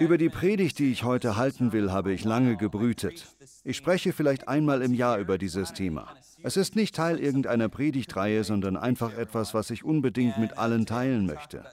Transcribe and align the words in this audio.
Über 0.00 0.16
die 0.16 0.30
Predigt, 0.30 0.78
die 0.78 0.90
ich 0.90 1.04
heute 1.04 1.36
halten 1.36 1.72
will, 1.72 1.92
habe 1.92 2.12
ich 2.12 2.24
lange 2.24 2.56
gebrütet. 2.56 3.26
Ich 3.62 3.76
spreche 3.76 4.12
vielleicht 4.12 4.48
einmal 4.48 4.80
im 4.80 4.94
Jahr 4.94 5.18
über 5.18 5.36
dieses 5.36 5.74
Thema. 5.74 6.14
Es 6.42 6.56
ist 6.56 6.76
nicht 6.76 6.94
Teil 6.94 7.18
irgendeiner 7.18 7.68
Predigtreihe, 7.68 8.42
sondern 8.44 8.76
einfach 8.76 9.16
etwas, 9.16 9.52
was 9.52 9.70
ich 9.70 9.84
unbedingt 9.84 10.38
mit 10.38 10.56
allen 10.56 10.86
teilen 10.86 11.26
möchte. 11.26 11.64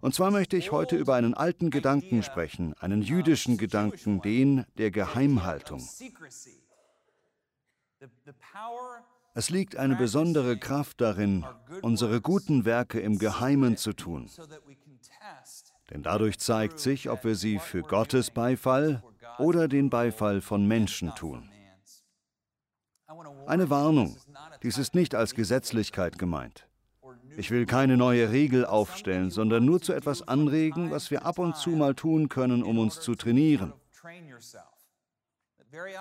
Und 0.00 0.14
zwar 0.14 0.30
möchte 0.30 0.56
ich 0.56 0.72
heute 0.72 0.96
über 0.96 1.14
einen 1.14 1.34
alten 1.34 1.70
Gedanken 1.70 2.22
sprechen, 2.22 2.74
einen 2.74 3.00
jüdischen 3.00 3.58
Gedanken, 3.58 4.20
den 4.20 4.66
der 4.76 4.90
Geheimhaltung. 4.90 5.82
Es 9.36 9.50
liegt 9.50 9.76
eine 9.76 9.96
besondere 9.96 10.56
Kraft 10.58 11.00
darin, 11.00 11.44
unsere 11.82 12.20
guten 12.20 12.64
Werke 12.64 13.00
im 13.00 13.18
Geheimen 13.18 13.76
zu 13.76 13.92
tun. 13.92 14.28
Denn 15.90 16.02
dadurch 16.02 16.38
zeigt 16.38 16.78
sich, 16.78 17.10
ob 17.10 17.24
wir 17.24 17.34
sie 17.34 17.58
für 17.58 17.82
Gottes 17.82 18.30
Beifall 18.30 19.02
oder 19.38 19.68
den 19.68 19.90
Beifall 19.90 20.40
von 20.40 20.66
Menschen 20.66 21.14
tun. 21.14 21.50
Eine 23.46 23.68
Warnung, 23.70 24.16
dies 24.62 24.78
ist 24.78 24.94
nicht 24.94 25.14
als 25.14 25.34
Gesetzlichkeit 25.34 26.18
gemeint. 26.18 26.66
Ich 27.36 27.50
will 27.50 27.66
keine 27.66 27.96
neue 27.96 28.30
Regel 28.30 28.64
aufstellen, 28.64 29.30
sondern 29.30 29.64
nur 29.64 29.80
zu 29.80 29.92
etwas 29.92 30.26
anregen, 30.26 30.90
was 30.90 31.10
wir 31.10 31.26
ab 31.26 31.38
und 31.38 31.56
zu 31.56 31.70
mal 31.70 31.94
tun 31.94 32.28
können, 32.28 32.62
um 32.62 32.78
uns 32.78 33.00
zu 33.00 33.14
trainieren. 33.14 33.72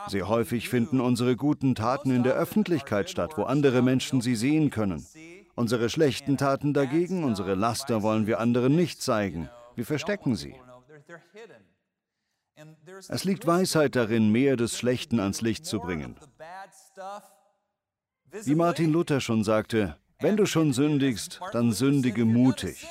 Sehr 0.07 0.27
häufig 0.27 0.69
finden 0.69 1.01
unsere 1.01 1.35
guten 1.35 1.73
Taten 1.73 2.11
in 2.11 2.23
der 2.23 2.35
Öffentlichkeit 2.35 3.09
statt, 3.09 3.33
wo 3.37 3.43
andere 3.43 3.81
Menschen 3.81 4.21
sie 4.21 4.35
sehen 4.35 4.69
können. 4.69 5.05
Unsere 5.55 5.89
schlechten 5.89 6.37
Taten 6.37 6.73
dagegen, 6.73 7.23
unsere 7.23 7.55
Laster 7.55 8.03
wollen 8.03 8.27
wir 8.27 8.39
anderen 8.39 8.75
nicht 8.75 9.01
zeigen. 9.01 9.49
Wir 9.75 9.85
verstecken 9.85 10.35
sie. 10.35 10.55
Es 13.09 13.23
liegt 13.23 13.47
Weisheit 13.47 13.95
darin, 13.95 14.31
mehr 14.31 14.55
des 14.55 14.77
Schlechten 14.77 15.19
ans 15.19 15.41
Licht 15.41 15.65
zu 15.65 15.79
bringen. 15.79 16.15
Wie 18.43 18.55
Martin 18.55 18.91
Luther 18.91 19.21
schon 19.21 19.43
sagte, 19.43 19.97
wenn 20.19 20.37
du 20.37 20.45
schon 20.45 20.73
sündigst, 20.73 21.39
dann 21.51 21.71
sündige 21.71 22.25
mutig. 22.25 22.87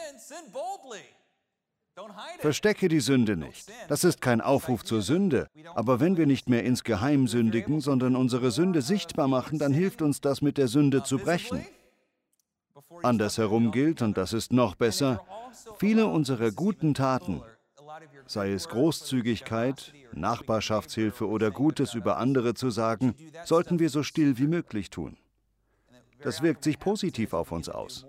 Verstecke 2.38 2.88
die 2.88 3.00
Sünde 3.00 3.36
nicht. 3.36 3.70
Das 3.88 4.04
ist 4.04 4.20
kein 4.20 4.40
Aufruf 4.40 4.84
zur 4.84 5.02
Sünde. 5.02 5.48
Aber 5.74 6.00
wenn 6.00 6.16
wir 6.16 6.26
nicht 6.26 6.48
mehr 6.48 6.64
ins 6.64 6.84
Geheim 6.84 7.28
sündigen, 7.28 7.80
sondern 7.80 8.16
unsere 8.16 8.50
Sünde 8.50 8.82
sichtbar 8.82 9.28
machen, 9.28 9.58
dann 9.58 9.72
hilft 9.72 10.02
uns 10.02 10.20
das, 10.20 10.42
mit 10.42 10.58
der 10.58 10.68
Sünde 10.68 11.04
zu 11.04 11.18
brechen. 11.18 11.64
Andersherum 13.02 13.70
gilt, 13.72 14.02
und 14.02 14.16
das 14.16 14.32
ist 14.32 14.52
noch 14.52 14.74
besser, 14.74 15.24
viele 15.78 16.06
unserer 16.06 16.50
guten 16.50 16.94
Taten, 16.94 17.42
sei 18.26 18.52
es 18.52 18.68
Großzügigkeit, 18.68 19.92
Nachbarschaftshilfe 20.12 21.28
oder 21.28 21.50
Gutes 21.50 21.94
über 21.94 22.16
andere 22.18 22.54
zu 22.54 22.70
sagen, 22.70 23.14
sollten 23.44 23.78
wir 23.78 23.90
so 23.90 24.02
still 24.02 24.38
wie 24.38 24.46
möglich 24.46 24.90
tun. 24.90 25.16
Das 26.22 26.42
wirkt 26.42 26.64
sich 26.64 26.78
positiv 26.78 27.32
auf 27.34 27.52
uns 27.52 27.68
aus. 27.68 28.06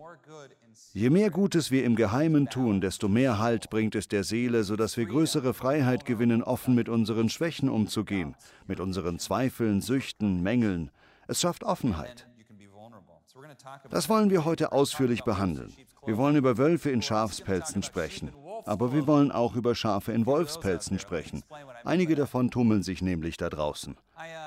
Je 0.93 1.09
mehr 1.09 1.31
Gutes 1.31 1.71
wir 1.71 1.83
im 1.83 1.95
Geheimen 1.95 2.49
tun, 2.49 2.79
desto 2.79 3.07
mehr 3.07 3.39
Halt 3.39 3.71
bringt 3.71 3.95
es 3.95 4.07
der 4.07 4.23
Seele, 4.23 4.63
sodass 4.63 4.95
wir 4.95 5.05
größere 5.05 5.53
Freiheit 5.53 6.05
gewinnen, 6.05 6.43
offen 6.43 6.75
mit 6.75 6.87
unseren 6.87 7.29
Schwächen 7.29 7.69
umzugehen, 7.69 8.35
mit 8.67 8.79
unseren 8.79 9.17
Zweifeln, 9.17 9.81
Süchten, 9.81 10.43
Mängeln. 10.43 10.91
Es 11.27 11.41
schafft 11.41 11.63
Offenheit. 11.63 12.27
Das 13.89 14.09
wollen 14.09 14.29
wir 14.29 14.45
heute 14.45 14.71
ausführlich 14.71 15.23
behandeln. 15.23 15.73
Wir 16.05 16.17
wollen 16.17 16.35
über 16.35 16.57
Wölfe 16.57 16.89
in 16.89 17.01
Schafspelzen 17.01 17.83
sprechen, 17.83 18.31
aber 18.65 18.93
wir 18.93 19.07
wollen 19.07 19.31
auch 19.31 19.55
über 19.55 19.75
Schafe 19.75 20.11
in 20.11 20.25
Wolfspelzen 20.25 20.99
sprechen. 20.99 21.43
Einige 21.85 22.15
davon 22.15 22.51
tummeln 22.51 22.83
sich 22.83 23.01
nämlich 23.01 23.37
da 23.37 23.49
draußen. 23.49 23.95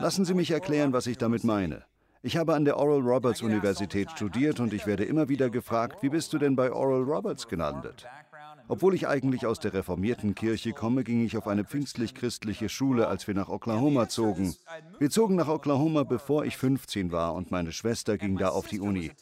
Lassen 0.01 0.25
Sie 0.25 0.35
mich 0.35 0.51
erklären, 0.51 0.93
was 0.93 1.07
ich 1.07 1.19
damit 1.19 1.45
meine. 1.45 1.85
Ich 2.23 2.37
habe 2.37 2.55
an 2.55 2.65
der 2.65 2.77
Oral 2.77 3.01
Roberts 3.01 3.41
Universität 3.41 4.11
studiert 4.11 4.59
und 4.59 4.73
ich 4.73 4.87
werde 4.87 5.05
immer 5.05 5.29
wieder 5.29 5.49
gefragt, 5.49 6.03
wie 6.03 6.09
bist 6.09 6.33
du 6.33 6.39
denn 6.39 6.57
bei 6.57 6.73
Oral 6.73 7.03
Roberts 7.03 7.47
gelandet? 7.47 8.05
Obwohl 8.69 8.95
ich 8.95 9.07
eigentlich 9.07 9.47
aus 9.47 9.61
der 9.61 9.73
reformierten 9.73 10.35
Kirche 10.35 10.73
komme, 10.73 11.05
ging 11.05 11.25
ich 11.25 11.37
auf 11.37 11.47
eine 11.47 11.65
pfingstlich-christliche 11.65 12.69
Schule, 12.69 13.07
als 13.07 13.27
wir 13.27 13.35
nach 13.35 13.49
Oklahoma 13.49 14.09
zogen. 14.09 14.55
Wir 14.99 15.11
zogen 15.11 15.37
nach 15.37 15.49
Oklahoma, 15.49 16.03
bevor 16.03 16.45
ich 16.45 16.57
15 16.57 17.13
war 17.13 17.35
und 17.35 17.51
meine 17.51 17.73
Schwester 17.73 18.19
ging 18.19 18.37
da 18.37 18.49
auf 18.49 18.67
die 18.67 18.81
Uni. 18.81 19.13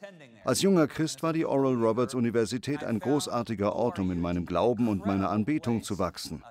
Als 0.44 0.62
junger 0.62 0.86
Christ 0.86 1.22
war 1.22 1.32
die 1.32 1.46
Oral 1.46 1.74
Roberts 1.74 2.14
Universität 2.14 2.84
ein 2.84 3.00
großartiger 3.00 3.74
Ort, 3.74 3.98
um 3.98 4.10
in 4.10 4.20
meinem 4.20 4.46
Glauben 4.46 4.88
und 4.88 5.06
meiner 5.06 5.30
Anbetung 5.30 5.82
zu 5.82 5.98
wachsen. 5.98 6.42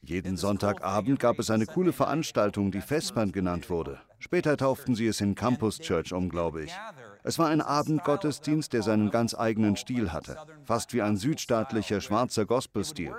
Jeden 0.00 0.36
Sonntagabend 0.36 1.18
gab 1.18 1.38
es 1.38 1.50
eine 1.50 1.66
coole 1.66 1.92
Veranstaltung, 1.92 2.70
die 2.70 2.80
Festband 2.80 3.32
genannt 3.32 3.68
wurde. 3.68 4.00
Später 4.20 4.56
tauften 4.56 4.94
sie 4.94 5.06
es 5.06 5.20
in 5.20 5.34
Campus 5.34 5.78
Church 5.80 6.12
um, 6.12 6.28
glaube 6.28 6.64
ich. 6.64 6.72
Es 7.28 7.38
war 7.38 7.48
ein 7.48 7.60
Abendgottesdienst, 7.60 8.72
der 8.72 8.82
seinen 8.82 9.10
ganz 9.10 9.34
eigenen 9.34 9.76
Stil 9.76 10.14
hatte, 10.14 10.38
fast 10.64 10.94
wie 10.94 11.02
ein 11.02 11.18
südstaatlicher 11.18 12.00
schwarzer 12.00 12.46
Gospelstil. 12.46 13.12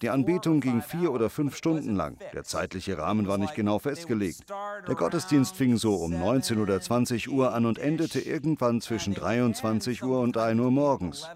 Die 0.00 0.10
Anbetung 0.10 0.60
ging 0.60 0.80
vier 0.80 1.10
oder 1.10 1.28
fünf 1.28 1.56
Stunden 1.56 1.96
lang. 1.96 2.18
Der 2.34 2.44
zeitliche 2.44 2.96
Rahmen 2.98 3.26
war 3.26 3.36
nicht 3.36 3.56
genau 3.56 3.80
festgelegt. 3.80 4.44
Der 4.86 4.94
Gottesdienst 4.94 5.56
fing 5.56 5.76
so 5.76 5.96
um 5.96 6.12
19 6.12 6.60
oder 6.60 6.80
20 6.80 7.32
Uhr 7.32 7.52
an 7.52 7.66
und 7.66 7.78
endete 7.78 8.20
irgendwann 8.20 8.80
zwischen 8.80 9.14
23 9.14 10.04
Uhr 10.04 10.20
und 10.20 10.36
1 10.36 10.60
Uhr 10.60 10.70
morgens. 10.70 11.28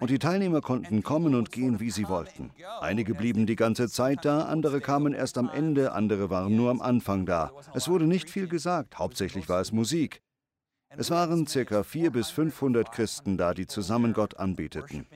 Und 0.00 0.08
die 0.08 0.18
Teilnehmer 0.18 0.62
konnten 0.62 1.02
kommen 1.02 1.34
und 1.34 1.52
gehen, 1.52 1.80
wie 1.80 1.90
sie 1.90 2.08
wollten. 2.08 2.50
Einige 2.80 3.14
blieben 3.14 3.44
die 3.44 3.56
ganze 3.56 3.90
Zeit 3.90 4.24
da, 4.24 4.44
andere 4.44 4.80
kamen 4.80 5.12
erst 5.12 5.36
am 5.36 5.50
Ende, 5.50 5.92
andere 5.92 6.30
waren 6.30 6.56
nur 6.56 6.70
am 6.70 6.80
Anfang 6.80 7.26
da. 7.26 7.52
Es 7.74 7.90
wurde 7.90 8.06
nicht 8.06 8.30
viel 8.30 8.48
gesagt, 8.48 8.98
hauptsächlich 8.98 9.50
war 9.50 9.60
es 9.60 9.70
Musik. 9.70 10.22
Es 10.96 11.10
waren 11.10 11.46
ca. 11.46 11.82
400 11.82 12.12
bis 12.12 12.30
500 12.30 12.92
Christen 12.92 13.36
da, 13.36 13.54
die 13.54 13.66
zusammen 13.66 14.12
Gott 14.12 14.38
anbeteten. 14.38 15.06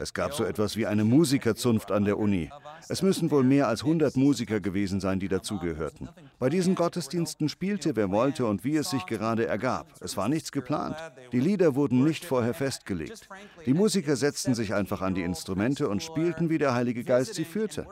Es 0.00 0.14
gab 0.14 0.32
so 0.32 0.44
etwas 0.44 0.78
wie 0.78 0.86
eine 0.86 1.04
Musikerzunft 1.04 1.92
an 1.92 2.06
der 2.06 2.18
Uni. 2.18 2.50
Es 2.88 3.02
müssen 3.02 3.30
wohl 3.30 3.44
mehr 3.44 3.68
als 3.68 3.82
100 3.82 4.16
Musiker 4.16 4.58
gewesen 4.58 4.98
sein, 4.98 5.20
die 5.20 5.28
dazugehörten. 5.28 6.08
Bei 6.38 6.48
diesen 6.48 6.74
Gottesdiensten 6.74 7.50
spielte, 7.50 7.94
wer 7.96 8.10
wollte 8.10 8.46
und 8.46 8.64
wie 8.64 8.76
es 8.76 8.88
sich 8.88 9.04
gerade 9.04 9.46
ergab. 9.46 9.92
Es 10.00 10.16
war 10.16 10.30
nichts 10.30 10.52
geplant. 10.52 10.96
Die 11.32 11.40
Lieder 11.40 11.74
wurden 11.74 12.02
nicht 12.02 12.24
vorher 12.24 12.54
festgelegt. 12.54 13.28
Die 13.66 13.74
Musiker 13.74 14.16
setzten 14.16 14.54
sich 14.54 14.72
einfach 14.72 15.02
an 15.02 15.14
die 15.14 15.22
Instrumente 15.22 15.86
und 15.90 16.02
spielten, 16.02 16.48
wie 16.48 16.58
der 16.58 16.72
Heilige 16.72 17.04
Geist 17.04 17.34
sie 17.34 17.44
führte. 17.44 17.86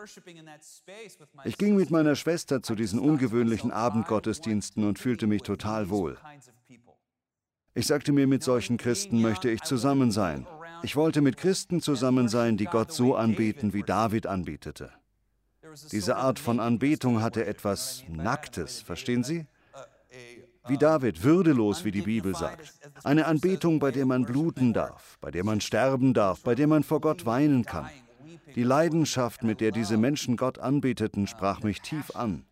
Ich 1.44 1.58
ging 1.58 1.76
mit 1.76 1.90
meiner 1.90 2.14
Schwester 2.14 2.62
zu 2.62 2.74
diesen 2.74 3.00
ungewöhnlichen 3.00 3.70
Abendgottesdiensten 3.70 4.84
und 4.84 4.98
fühlte 4.98 5.26
mich 5.26 5.42
total 5.42 5.90
wohl. 5.90 6.16
Ich 7.78 7.86
sagte 7.86 8.10
mir, 8.10 8.26
mit 8.26 8.42
solchen 8.42 8.76
Christen 8.76 9.22
möchte 9.22 9.48
ich 9.48 9.62
zusammen 9.62 10.10
sein. 10.10 10.48
Ich 10.82 10.96
wollte 10.96 11.20
mit 11.20 11.36
Christen 11.36 11.80
zusammen 11.80 12.28
sein, 12.28 12.56
die 12.56 12.64
Gott 12.64 12.90
so 12.90 13.14
anbeten, 13.14 13.72
wie 13.72 13.84
David 13.84 14.26
anbetete. 14.26 14.90
Diese 15.92 16.16
Art 16.16 16.40
von 16.40 16.58
Anbetung 16.58 17.22
hatte 17.22 17.46
etwas 17.46 18.02
Nacktes, 18.08 18.80
verstehen 18.80 19.22
Sie? 19.22 19.46
Wie 20.66 20.76
David, 20.76 21.22
würdelos, 21.22 21.84
wie 21.84 21.92
die 21.92 22.02
Bibel 22.02 22.34
sagt. 22.34 22.74
Eine 23.04 23.26
Anbetung, 23.26 23.78
bei 23.78 23.92
der 23.92 24.06
man 24.06 24.24
bluten 24.24 24.72
darf, 24.72 25.16
bei 25.20 25.30
der 25.30 25.44
man 25.44 25.60
sterben 25.60 26.14
darf, 26.14 26.42
bei 26.42 26.56
der 26.56 26.66
man 26.66 26.82
vor 26.82 27.00
Gott 27.00 27.26
weinen 27.26 27.64
kann. 27.64 27.88
Die 28.56 28.64
Leidenschaft, 28.64 29.44
mit 29.44 29.60
der 29.60 29.70
diese 29.70 29.98
Menschen 29.98 30.36
Gott 30.36 30.58
anbeteten, 30.58 31.28
sprach 31.28 31.62
mich 31.62 31.80
tief 31.80 32.10
an. 32.16 32.44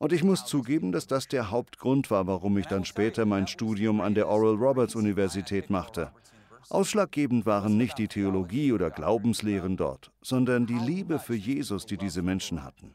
Und 0.00 0.14
ich 0.14 0.24
muss 0.24 0.46
zugeben, 0.46 0.92
dass 0.92 1.06
das 1.06 1.28
der 1.28 1.50
Hauptgrund 1.50 2.10
war, 2.10 2.26
warum 2.26 2.56
ich 2.56 2.66
dann 2.66 2.86
später 2.86 3.26
mein 3.26 3.46
Studium 3.46 4.00
an 4.00 4.14
der 4.14 4.28
Oral 4.28 4.54
Roberts 4.54 4.94
Universität 4.94 5.68
machte. 5.68 6.10
Ausschlaggebend 6.70 7.44
waren 7.44 7.76
nicht 7.76 7.98
die 7.98 8.08
Theologie 8.08 8.72
oder 8.72 8.90
Glaubenslehren 8.90 9.76
dort, 9.76 10.10
sondern 10.22 10.64
die 10.64 10.78
Liebe 10.78 11.18
für 11.18 11.34
Jesus, 11.34 11.84
die 11.84 11.98
diese 11.98 12.22
Menschen 12.22 12.64
hatten. 12.64 12.94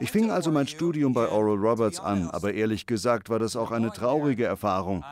Ich 0.00 0.10
fing 0.10 0.32
also 0.32 0.50
mein 0.50 0.66
Studium 0.66 1.12
bei 1.12 1.28
Oral 1.28 1.58
Roberts 1.58 2.00
an, 2.00 2.28
aber 2.30 2.54
ehrlich 2.54 2.86
gesagt 2.86 3.30
war 3.30 3.38
das 3.38 3.54
auch 3.54 3.70
eine 3.70 3.92
traurige 3.92 4.44
Erfahrung. 4.44 5.04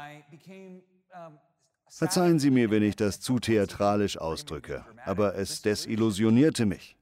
Verzeihen 1.89 2.41
Sie 2.41 2.51
mir, 2.51 2.73
wenn 2.73 2.83
ich 2.83 2.97
das 2.97 3.21
zu 3.21 3.39
theatralisch 3.39 4.19
ausdrücke, 4.19 4.85
aber 5.05 5.37
es 5.37 5.63
desillusionierte 5.63 6.67
mich. 6.67 6.97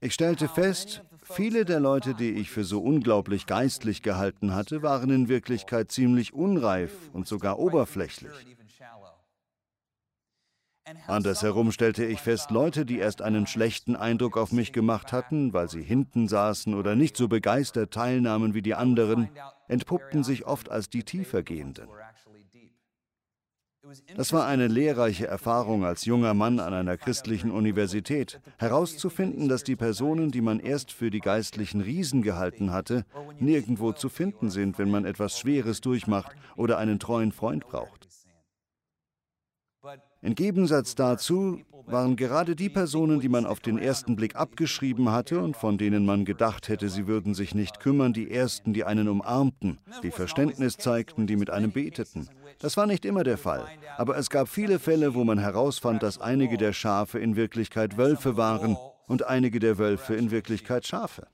Ich 0.00 0.12
stellte 0.12 0.48
fest, 0.48 1.02
viele 1.30 1.64
der 1.64 1.80
Leute, 1.80 2.14
die 2.14 2.30
ich 2.30 2.50
für 2.50 2.64
so 2.64 2.80
unglaublich 2.80 3.46
geistlich 3.46 4.02
gehalten 4.02 4.54
hatte, 4.54 4.82
waren 4.82 5.10
in 5.10 5.28
Wirklichkeit 5.28 5.90
ziemlich 5.90 6.32
unreif 6.34 6.92
und 7.12 7.26
sogar 7.26 7.58
oberflächlich. 7.58 8.32
Andersherum 11.08 11.72
stellte 11.72 12.04
ich 12.04 12.20
fest, 12.20 12.52
Leute, 12.52 12.86
die 12.86 12.98
erst 12.98 13.20
einen 13.20 13.48
schlechten 13.48 13.96
Eindruck 13.96 14.36
auf 14.36 14.52
mich 14.52 14.72
gemacht 14.72 15.12
hatten, 15.12 15.52
weil 15.52 15.68
sie 15.68 15.82
hinten 15.82 16.28
saßen 16.28 16.74
oder 16.74 16.94
nicht 16.94 17.16
so 17.16 17.26
begeistert 17.26 17.92
teilnahmen 17.92 18.54
wie 18.54 18.62
die 18.62 18.74
anderen, 18.74 19.28
entpuppten 19.66 20.22
sich 20.22 20.46
oft 20.46 20.70
als 20.70 20.88
die 20.88 21.02
tiefergehenden. 21.02 21.88
Das 24.16 24.32
war 24.32 24.46
eine 24.46 24.68
lehrreiche 24.68 25.26
Erfahrung 25.26 25.84
als 25.84 26.04
junger 26.04 26.34
Mann 26.34 26.60
an 26.60 26.74
einer 26.74 26.96
christlichen 26.96 27.50
Universität, 27.50 28.40
herauszufinden, 28.58 29.48
dass 29.48 29.64
die 29.64 29.76
Personen, 29.76 30.30
die 30.30 30.40
man 30.40 30.60
erst 30.60 30.92
für 30.92 31.10
die 31.10 31.20
geistlichen 31.20 31.80
Riesen 31.80 32.22
gehalten 32.22 32.72
hatte, 32.72 33.04
nirgendwo 33.38 33.92
zu 33.92 34.08
finden 34.08 34.50
sind, 34.50 34.78
wenn 34.78 34.90
man 34.90 35.04
etwas 35.04 35.38
Schweres 35.38 35.80
durchmacht 35.80 36.34
oder 36.56 36.78
einen 36.78 36.98
treuen 36.98 37.32
Freund 37.32 37.66
braucht. 37.66 38.05
Im 40.22 40.34
Gegensatz 40.34 40.94
dazu 40.94 41.60
waren 41.86 42.16
gerade 42.16 42.56
die 42.56 42.68
Personen, 42.68 43.20
die 43.20 43.28
man 43.28 43.46
auf 43.46 43.60
den 43.60 43.78
ersten 43.78 44.16
Blick 44.16 44.34
abgeschrieben 44.34 45.12
hatte 45.12 45.40
und 45.40 45.56
von 45.56 45.78
denen 45.78 46.04
man 46.04 46.24
gedacht 46.24 46.68
hätte, 46.68 46.88
sie 46.88 47.06
würden 47.06 47.34
sich 47.34 47.54
nicht 47.54 47.80
kümmern, 47.80 48.12
die 48.12 48.30
Ersten, 48.30 48.72
die 48.72 48.84
einen 48.84 49.08
umarmten, 49.08 49.78
die 50.02 50.10
Verständnis 50.10 50.76
zeigten, 50.76 51.26
die 51.26 51.36
mit 51.36 51.50
einem 51.50 51.70
beteten. 51.70 52.28
Das 52.58 52.76
war 52.76 52.86
nicht 52.86 53.04
immer 53.04 53.22
der 53.22 53.38
Fall, 53.38 53.66
aber 53.96 54.16
es 54.16 54.30
gab 54.30 54.48
viele 54.48 54.78
Fälle, 54.78 55.14
wo 55.14 55.24
man 55.24 55.38
herausfand, 55.38 56.02
dass 56.02 56.20
einige 56.20 56.56
der 56.56 56.72
Schafe 56.72 57.18
in 57.18 57.36
Wirklichkeit 57.36 57.96
Wölfe 57.96 58.36
waren 58.36 58.76
und 59.06 59.24
einige 59.26 59.60
der 59.60 59.78
Wölfe 59.78 60.14
in 60.16 60.30
Wirklichkeit 60.30 60.86
Schafe. 60.86 61.28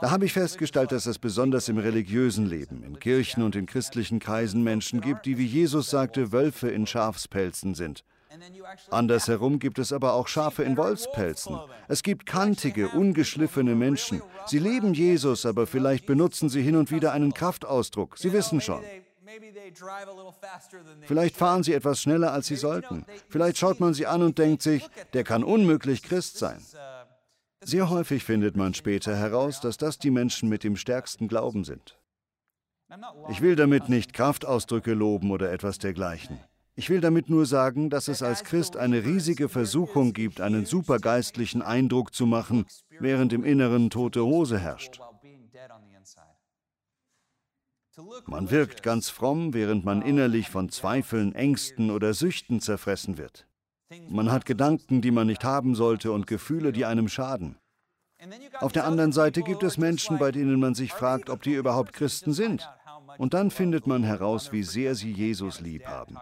Da 0.00 0.10
habe 0.10 0.26
ich 0.26 0.32
festgestellt, 0.32 0.92
dass 0.92 1.06
es 1.06 1.18
besonders 1.18 1.68
im 1.68 1.78
religiösen 1.78 2.46
Leben, 2.46 2.82
in 2.82 2.98
Kirchen 2.98 3.42
und 3.42 3.56
in 3.56 3.66
christlichen 3.66 4.18
Kreisen 4.18 4.62
Menschen 4.62 5.00
gibt, 5.00 5.24
die, 5.26 5.38
wie 5.38 5.46
Jesus 5.46 5.90
sagte, 5.90 6.32
Wölfe 6.32 6.68
in 6.68 6.86
Schafspelzen 6.86 7.74
sind. 7.74 8.04
Andersherum 8.90 9.58
gibt 9.58 9.78
es 9.78 9.92
aber 9.92 10.14
auch 10.14 10.28
Schafe 10.28 10.62
in 10.62 10.76
Wolfspelzen. 10.76 11.58
Es 11.88 12.02
gibt 12.02 12.26
kantige, 12.26 12.88
ungeschliffene 12.88 13.74
Menschen. 13.74 14.22
Sie 14.46 14.58
leben 14.58 14.94
Jesus, 14.94 15.46
aber 15.46 15.66
vielleicht 15.66 16.06
benutzen 16.06 16.48
sie 16.48 16.62
hin 16.62 16.76
und 16.76 16.90
wieder 16.90 17.12
einen 17.12 17.34
Kraftausdruck. 17.34 18.18
Sie 18.18 18.32
wissen 18.32 18.60
schon. 18.60 18.82
Vielleicht 21.02 21.36
fahren 21.36 21.62
sie 21.62 21.74
etwas 21.74 22.00
schneller, 22.00 22.32
als 22.32 22.46
sie 22.46 22.56
sollten. 22.56 23.04
Vielleicht 23.28 23.58
schaut 23.58 23.80
man 23.80 23.94
sie 23.94 24.06
an 24.06 24.22
und 24.22 24.38
denkt 24.38 24.62
sich, 24.62 24.88
der 25.12 25.24
kann 25.24 25.44
unmöglich 25.44 26.02
Christ 26.02 26.38
sein. 26.38 26.60
Sehr 27.64 27.90
häufig 27.90 28.24
findet 28.24 28.56
man 28.56 28.74
später 28.74 29.16
heraus, 29.16 29.60
dass 29.60 29.76
das 29.76 29.98
die 29.98 30.10
Menschen 30.10 30.48
mit 30.48 30.64
dem 30.64 30.76
stärksten 30.76 31.28
Glauben 31.28 31.64
sind. 31.64 31.98
Ich 33.30 33.40
will 33.40 33.56
damit 33.56 33.88
nicht 33.88 34.12
Kraftausdrücke 34.12 34.92
loben 34.92 35.30
oder 35.30 35.52
etwas 35.52 35.78
dergleichen. 35.78 36.38
Ich 36.74 36.90
will 36.90 37.00
damit 37.00 37.30
nur 37.30 37.46
sagen, 37.46 37.90
dass 37.90 38.08
es 38.08 38.22
als 38.22 38.44
Christ 38.44 38.76
eine 38.76 39.04
riesige 39.04 39.48
Versuchung 39.48 40.12
gibt, 40.12 40.40
einen 40.40 40.66
supergeistlichen 40.66 41.62
Eindruck 41.62 42.14
zu 42.14 42.26
machen, 42.26 42.66
während 42.98 43.32
im 43.32 43.44
Inneren 43.44 43.90
tote 43.90 44.24
Hose 44.24 44.58
herrscht. 44.58 45.00
Man 48.26 48.50
wirkt 48.50 48.82
ganz 48.82 49.10
fromm, 49.10 49.52
während 49.52 49.84
man 49.84 50.00
innerlich 50.02 50.48
von 50.48 50.70
Zweifeln, 50.70 51.34
Ängsten 51.34 51.90
oder 51.90 52.14
Süchten 52.14 52.60
zerfressen 52.60 53.18
wird. 53.18 53.46
Man 54.08 54.30
hat 54.30 54.46
Gedanken, 54.46 55.00
die 55.00 55.10
man 55.10 55.26
nicht 55.26 55.44
haben 55.44 55.74
sollte 55.74 56.12
und 56.12 56.26
Gefühle, 56.26 56.72
die 56.72 56.84
einem 56.84 57.08
schaden. 57.08 57.56
Auf 58.60 58.72
der 58.72 58.84
anderen 58.84 59.12
Seite 59.12 59.42
gibt 59.42 59.62
es 59.62 59.78
Menschen, 59.78 60.18
bei 60.18 60.30
denen 60.30 60.60
man 60.60 60.74
sich 60.74 60.92
fragt, 60.92 61.28
ob 61.28 61.42
die 61.42 61.54
überhaupt 61.54 61.92
Christen 61.92 62.32
sind. 62.32 62.68
Und 63.18 63.34
dann 63.34 63.50
findet 63.50 63.86
man 63.86 64.04
heraus, 64.04 64.52
wie 64.52 64.62
sehr 64.62 64.94
sie 64.94 65.12
Jesus 65.12 65.60
lieb 65.60 65.86
haben. 65.86 66.16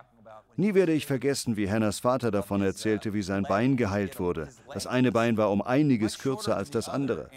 Nie 0.57 0.75
werde 0.75 0.93
ich 0.93 1.07
vergessen, 1.07 1.57
wie 1.57 1.71
Hannahs 1.71 2.01
Vater 2.01 2.31
davon 2.31 2.63
erzählte, 2.63 3.15
wie 3.15 3.23
sein 3.23 3.45
Bein 3.45 3.77
geheilt 3.77 4.19
wurde. 4.19 4.49
Das 4.73 4.87
eine 4.87 5.13
Bein 5.13 5.37
war 5.37 5.51
um 5.51 5.63
einiges 5.63 6.19
kürzer 6.19 6.57
als 6.57 6.71
das 6.71 6.89
andere. 6.89 7.31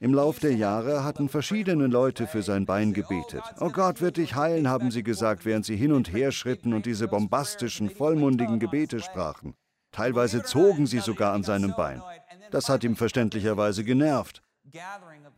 Im 0.00 0.14
Lauf 0.14 0.38
der 0.38 0.54
Jahre 0.54 1.02
hatten 1.02 1.28
verschiedene 1.28 1.88
Leute 1.88 2.28
für 2.28 2.42
sein 2.42 2.66
Bein 2.66 2.92
gebetet. 2.92 3.42
Oh 3.58 3.70
Gott 3.70 4.00
wird 4.00 4.16
dich 4.16 4.36
heilen, 4.36 4.68
haben 4.68 4.92
sie 4.92 5.02
gesagt, 5.02 5.44
während 5.44 5.64
sie 5.66 5.76
hin 5.76 5.90
und 5.90 6.12
her 6.12 6.30
schritten 6.30 6.72
und 6.72 6.86
diese 6.86 7.08
bombastischen, 7.08 7.90
vollmundigen 7.90 8.60
Gebete 8.60 9.00
sprachen. 9.00 9.54
Teilweise 9.92 10.42
zogen 10.42 10.86
sie 10.86 11.00
sogar 11.00 11.32
an 11.32 11.42
seinem 11.42 11.74
Bein. 11.74 12.02
Das 12.50 12.68
hat 12.68 12.84
ihm 12.84 12.96
verständlicherweise 12.96 13.84
genervt. 13.84 14.42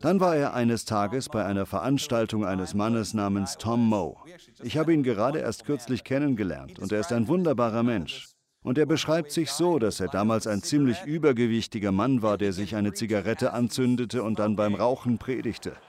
Dann 0.00 0.20
war 0.20 0.36
er 0.36 0.54
eines 0.54 0.84
Tages 0.84 1.28
bei 1.28 1.44
einer 1.44 1.66
Veranstaltung 1.66 2.44
eines 2.44 2.74
Mannes 2.74 3.14
namens 3.14 3.58
Tom 3.58 3.88
Moe. 3.88 4.16
Ich 4.62 4.76
habe 4.76 4.92
ihn 4.92 5.02
gerade 5.02 5.38
erst 5.38 5.64
kürzlich 5.64 6.04
kennengelernt 6.04 6.78
und 6.78 6.92
er 6.92 7.00
ist 7.00 7.12
ein 7.12 7.28
wunderbarer 7.28 7.82
Mensch. 7.82 8.28
Und 8.62 8.76
er 8.76 8.84
beschreibt 8.86 9.32
sich 9.32 9.52
so, 9.52 9.78
dass 9.78 10.00
er 10.00 10.08
damals 10.08 10.46
ein 10.46 10.62
ziemlich 10.62 11.02
übergewichtiger 11.04 11.92
Mann 11.92 12.20
war, 12.22 12.36
der 12.36 12.52
sich 12.52 12.76
eine 12.76 12.92
Zigarette 12.92 13.54
anzündete 13.54 14.22
und 14.22 14.38
dann 14.38 14.56
beim 14.56 14.74
Rauchen 14.74 15.16
predigte. 15.18 15.72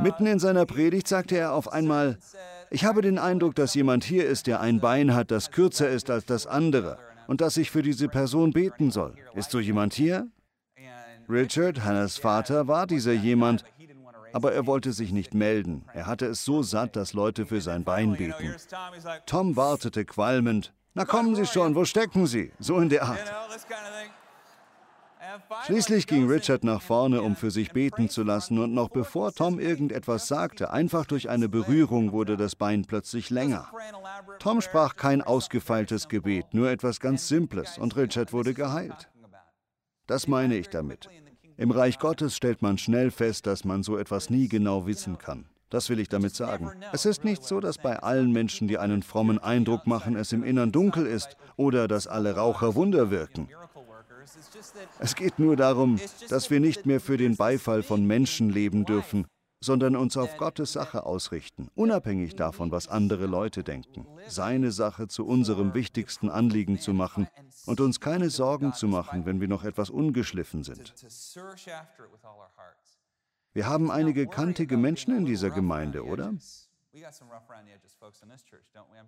Mitten 0.00 0.26
in 0.26 0.40
seiner 0.40 0.66
Predigt 0.66 1.06
sagte 1.06 1.36
er 1.36 1.52
auf 1.52 1.72
einmal, 1.72 2.18
ich 2.72 2.84
habe 2.84 3.02
den 3.02 3.18
Eindruck, 3.18 3.54
dass 3.54 3.74
jemand 3.74 4.02
hier 4.02 4.26
ist, 4.26 4.46
der 4.46 4.60
ein 4.60 4.80
Bein 4.80 5.14
hat, 5.14 5.30
das 5.30 5.50
kürzer 5.50 5.88
ist 5.88 6.10
als 6.10 6.24
das 6.24 6.46
andere 6.46 6.98
und 7.26 7.40
dass 7.40 7.56
ich 7.56 7.70
für 7.70 7.82
diese 7.82 8.08
Person 8.08 8.52
beten 8.52 8.90
soll. 8.90 9.14
Ist 9.34 9.50
so 9.50 9.60
jemand 9.60 9.94
hier? 9.94 10.28
Richard, 11.28 11.84
Hannahs 11.84 12.18
Vater, 12.18 12.68
war 12.68 12.86
dieser 12.86 13.12
jemand, 13.12 13.64
aber 14.32 14.52
er 14.52 14.66
wollte 14.66 14.92
sich 14.92 15.12
nicht 15.12 15.34
melden. 15.34 15.84
Er 15.92 16.06
hatte 16.06 16.26
es 16.26 16.44
so 16.44 16.62
satt, 16.62 16.96
dass 16.96 17.12
Leute 17.12 17.46
für 17.46 17.60
sein 17.60 17.84
Bein 17.84 18.16
beten. 18.16 18.54
Tom 19.26 19.56
wartete 19.56 20.04
qualmend. 20.04 20.72
Na 20.94 21.04
kommen 21.04 21.34
Sie 21.34 21.46
schon, 21.46 21.74
wo 21.74 21.84
stecken 21.84 22.26
Sie? 22.26 22.52
So 22.58 22.78
in 22.78 22.88
der 22.88 23.04
Art. 23.04 23.32
Schließlich 25.66 26.06
ging 26.06 26.28
Richard 26.28 26.64
nach 26.64 26.82
vorne, 26.82 27.22
um 27.22 27.36
für 27.36 27.50
sich 27.50 27.72
beten 27.72 28.08
zu 28.08 28.22
lassen, 28.22 28.58
und 28.58 28.74
noch 28.74 28.88
bevor 28.88 29.32
Tom 29.32 29.60
irgendetwas 29.60 30.26
sagte, 30.26 30.70
einfach 30.70 31.06
durch 31.06 31.28
eine 31.28 31.48
Berührung 31.48 32.12
wurde 32.12 32.36
das 32.36 32.56
Bein 32.56 32.84
plötzlich 32.84 33.30
länger. 33.30 33.70
Tom 34.38 34.60
sprach 34.60 34.96
kein 34.96 35.22
ausgefeiltes 35.22 36.08
Gebet, 36.08 36.46
nur 36.52 36.70
etwas 36.70 37.00
ganz 37.00 37.28
Simples, 37.28 37.78
und 37.78 37.96
Richard 37.96 38.32
wurde 38.32 38.54
geheilt. 38.54 39.10
Das 40.06 40.26
meine 40.26 40.56
ich 40.56 40.68
damit. 40.68 41.08
Im 41.56 41.70
Reich 41.70 41.98
Gottes 41.98 42.36
stellt 42.36 42.62
man 42.62 42.78
schnell 42.78 43.10
fest, 43.10 43.46
dass 43.46 43.64
man 43.64 43.82
so 43.82 43.96
etwas 43.96 44.30
nie 44.30 44.48
genau 44.48 44.86
wissen 44.86 45.18
kann. 45.18 45.46
Das 45.70 45.88
will 45.88 46.00
ich 46.00 46.08
damit 46.08 46.34
sagen. 46.34 46.70
Es 46.92 47.06
ist 47.06 47.24
nicht 47.24 47.44
so, 47.44 47.60
dass 47.60 47.78
bei 47.78 47.98
allen 47.98 48.30
Menschen, 48.30 48.68
die 48.68 48.76
einen 48.76 49.02
frommen 49.02 49.38
Eindruck 49.38 49.86
machen, 49.86 50.16
es 50.16 50.32
im 50.32 50.44
Innern 50.44 50.70
dunkel 50.70 51.06
ist 51.06 51.36
oder 51.56 51.88
dass 51.88 52.06
alle 52.06 52.36
Raucher 52.36 52.74
Wunder 52.74 53.10
wirken. 53.10 53.48
Es 54.98 55.14
geht 55.14 55.38
nur 55.38 55.56
darum, 55.56 55.98
dass 56.28 56.50
wir 56.50 56.60
nicht 56.60 56.86
mehr 56.86 57.00
für 57.00 57.16
den 57.16 57.36
Beifall 57.36 57.82
von 57.82 58.04
Menschen 58.06 58.50
leben 58.50 58.84
dürfen, 58.84 59.26
sondern 59.62 59.94
uns 59.96 60.16
auf 60.16 60.36
Gottes 60.36 60.72
Sache 60.72 61.06
ausrichten, 61.06 61.68
unabhängig 61.74 62.34
davon, 62.34 62.72
was 62.72 62.88
andere 62.88 63.26
Leute 63.26 63.62
denken, 63.62 64.06
seine 64.26 64.72
Sache 64.72 65.06
zu 65.06 65.24
unserem 65.24 65.72
wichtigsten 65.74 66.28
Anliegen 66.28 66.78
zu 66.78 66.92
machen 66.92 67.28
und 67.66 67.80
uns 67.80 68.00
keine 68.00 68.28
Sorgen 68.28 68.74
zu 68.74 68.88
machen, 68.88 69.24
wenn 69.24 69.40
wir 69.40 69.48
noch 69.48 69.64
etwas 69.64 69.88
ungeschliffen 69.88 70.64
sind. 70.64 70.92
Wir 73.54 73.66
haben 73.66 73.90
einige 73.90 74.26
kantige 74.26 74.76
Menschen 74.76 75.16
in 75.16 75.24
dieser 75.26 75.50
Gemeinde, 75.50 76.04
oder? 76.04 76.32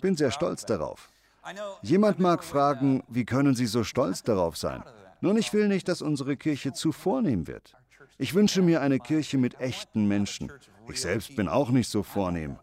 Bin 0.01 0.17
sehr 0.17 0.31
stolz 0.31 0.65
darauf. 0.65 1.11
Jemand 1.83 2.19
mag 2.19 2.45
fragen, 2.45 3.03
wie 3.09 3.25
können 3.25 3.55
Sie 3.55 3.67
so 3.67 3.85
stolz 3.85 4.23
darauf 4.23 4.57
sein? 4.57 4.83
Nun, 5.21 5.37
ich 5.37 5.53
will 5.53 5.69
nicht, 5.69 5.89
dass 5.89 6.03
unsere 6.03 6.37
Kirche 6.37 6.73
zu 6.73 6.93
vornehm 6.93 7.47
wird. 7.47 7.75
Ich 8.19 8.35
wünsche 8.35 8.63
mir 8.63 8.81
eine 8.81 8.99
Kirche 8.99 9.39
mit 9.39 9.61
echten 9.61 10.07
Menschen. 10.07 10.53
Ich 10.89 11.01
selbst 11.01 11.35
bin 11.37 11.49
auch 11.49 11.71
nicht 11.71 11.89
so 11.89 12.03
vornehm. 12.03 12.59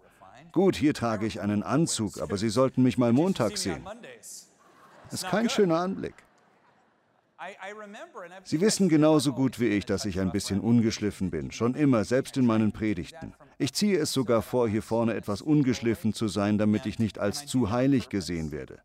Gut, 0.52 0.76
hier 0.76 0.94
trage 0.94 1.26
ich 1.26 1.42
einen 1.42 1.64
Anzug, 1.64 2.22
aber 2.22 2.38
Sie 2.38 2.50
sollten 2.50 2.84
mich 2.84 2.98
mal 2.98 3.14
Montag 3.14 3.58
sehen. 3.58 3.86
Das 5.10 5.24
ist 5.24 5.30
kein 5.30 5.50
schöner 5.50 5.80
Anblick. 5.80 6.16
Sie 8.44 8.62
wissen 8.62 8.88
genauso 8.88 9.34
gut 9.34 9.60
wie 9.60 9.68
ich, 9.68 9.86
dass 9.86 10.06
ich 10.06 10.20
ein 10.20 10.32
bisschen 10.32 10.60
ungeschliffen 10.60 11.32
bin, 11.32 11.52
schon 11.52 11.74
immer, 11.74 12.04
selbst 12.04 12.38
in 12.38 12.46
meinen 12.46 12.72
Predigten. 12.72 13.34
Ich 13.58 13.74
ziehe 13.74 13.98
es 13.98 14.14
sogar 14.14 14.42
vor, 14.42 14.70
hier 14.70 14.84
vorne 14.84 15.16
etwas 15.16 15.42
ungeschliffen 15.42 16.14
zu 16.14 16.28
sein, 16.28 16.58
damit 16.58 16.86
ich 16.86 17.00
nicht 17.00 17.18
als 17.18 17.48
zu 17.48 17.72
heilig 17.72 18.10
gesehen 18.10 18.52
werde. 18.52 18.80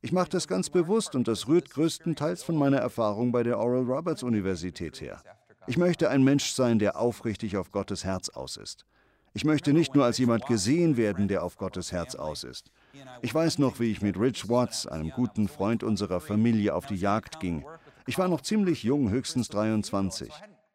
Ich 0.00 0.12
mache 0.12 0.30
das 0.30 0.48
ganz 0.48 0.70
bewusst 0.70 1.14
und 1.14 1.28
das 1.28 1.46
rührt 1.46 1.68
größtenteils 1.70 2.42
von 2.42 2.56
meiner 2.56 2.78
Erfahrung 2.78 3.32
bei 3.32 3.42
der 3.42 3.58
Oral 3.58 3.82
Roberts 3.82 4.22
Universität 4.22 5.00
her. 5.02 5.22
Ich 5.66 5.76
möchte 5.76 6.08
ein 6.08 6.24
Mensch 6.24 6.52
sein, 6.52 6.78
der 6.78 6.98
aufrichtig 6.98 7.58
auf 7.58 7.70
Gottes 7.70 8.04
Herz 8.04 8.30
aus 8.30 8.56
ist. 8.56 8.86
Ich 9.34 9.44
möchte 9.44 9.72
nicht 9.72 9.94
nur 9.94 10.04
als 10.04 10.18
jemand 10.18 10.46
gesehen 10.46 10.96
werden, 10.96 11.28
der 11.28 11.44
auf 11.44 11.56
Gottes 11.56 11.92
Herz 11.92 12.14
aus 12.14 12.44
ist. 12.44 12.72
Ich 13.22 13.32
weiß 13.32 13.58
noch, 13.58 13.78
wie 13.78 13.92
ich 13.92 14.02
mit 14.02 14.18
Rich 14.18 14.48
Watts, 14.48 14.86
einem 14.86 15.10
guten 15.10 15.46
Freund 15.46 15.84
unserer 15.84 16.20
Familie, 16.20 16.74
auf 16.74 16.86
die 16.86 16.96
Jagd 16.96 17.38
ging. 17.38 17.64
Ich 18.10 18.18
war 18.18 18.26
noch 18.26 18.40
ziemlich 18.40 18.82
jung, 18.82 19.08
höchstens 19.10 19.50
23. 19.50 20.32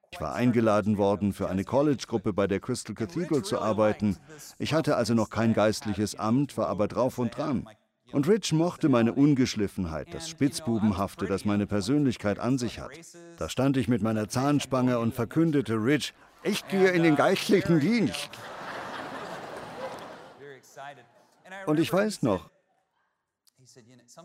Ich 0.09 0.21
war 0.21 0.35
eingeladen 0.35 0.97
worden, 0.97 1.33
für 1.33 1.49
eine 1.49 1.65
College-Gruppe 1.65 2.31
bei 2.31 2.47
der 2.47 2.61
Crystal 2.61 2.95
Cathedral 2.95 3.43
zu 3.43 3.59
arbeiten. 3.59 4.15
Ich 4.57 4.73
hatte 4.73 4.95
also 4.95 5.13
noch 5.15 5.29
kein 5.29 5.53
geistliches 5.53 6.15
Amt, 6.15 6.55
war 6.57 6.67
aber 6.67 6.87
drauf 6.87 7.17
und 7.17 7.37
dran. 7.37 7.67
Und 8.13 8.29
Rich 8.29 8.53
mochte 8.53 8.87
meine 8.87 9.11
Ungeschliffenheit, 9.11 10.13
das 10.13 10.29
Spitzbubenhafte, 10.29 11.25
das 11.25 11.43
meine 11.43 11.67
Persönlichkeit 11.67 12.39
an 12.39 12.57
sich 12.57 12.79
hat. 12.79 12.91
Da 13.37 13.49
stand 13.49 13.75
ich 13.75 13.89
mit 13.89 14.01
meiner 14.01 14.29
Zahnspange 14.29 14.97
und 14.99 15.13
verkündete 15.13 15.73
Rich, 15.73 16.13
ich 16.41 16.65
gehe 16.69 16.91
in 16.91 17.03
den 17.03 17.17
geistlichen 17.17 17.81
Dienst. 17.81 18.29
Und 21.65 21.81
ich 21.81 21.91
weiß 21.91 22.21
noch, 22.21 22.49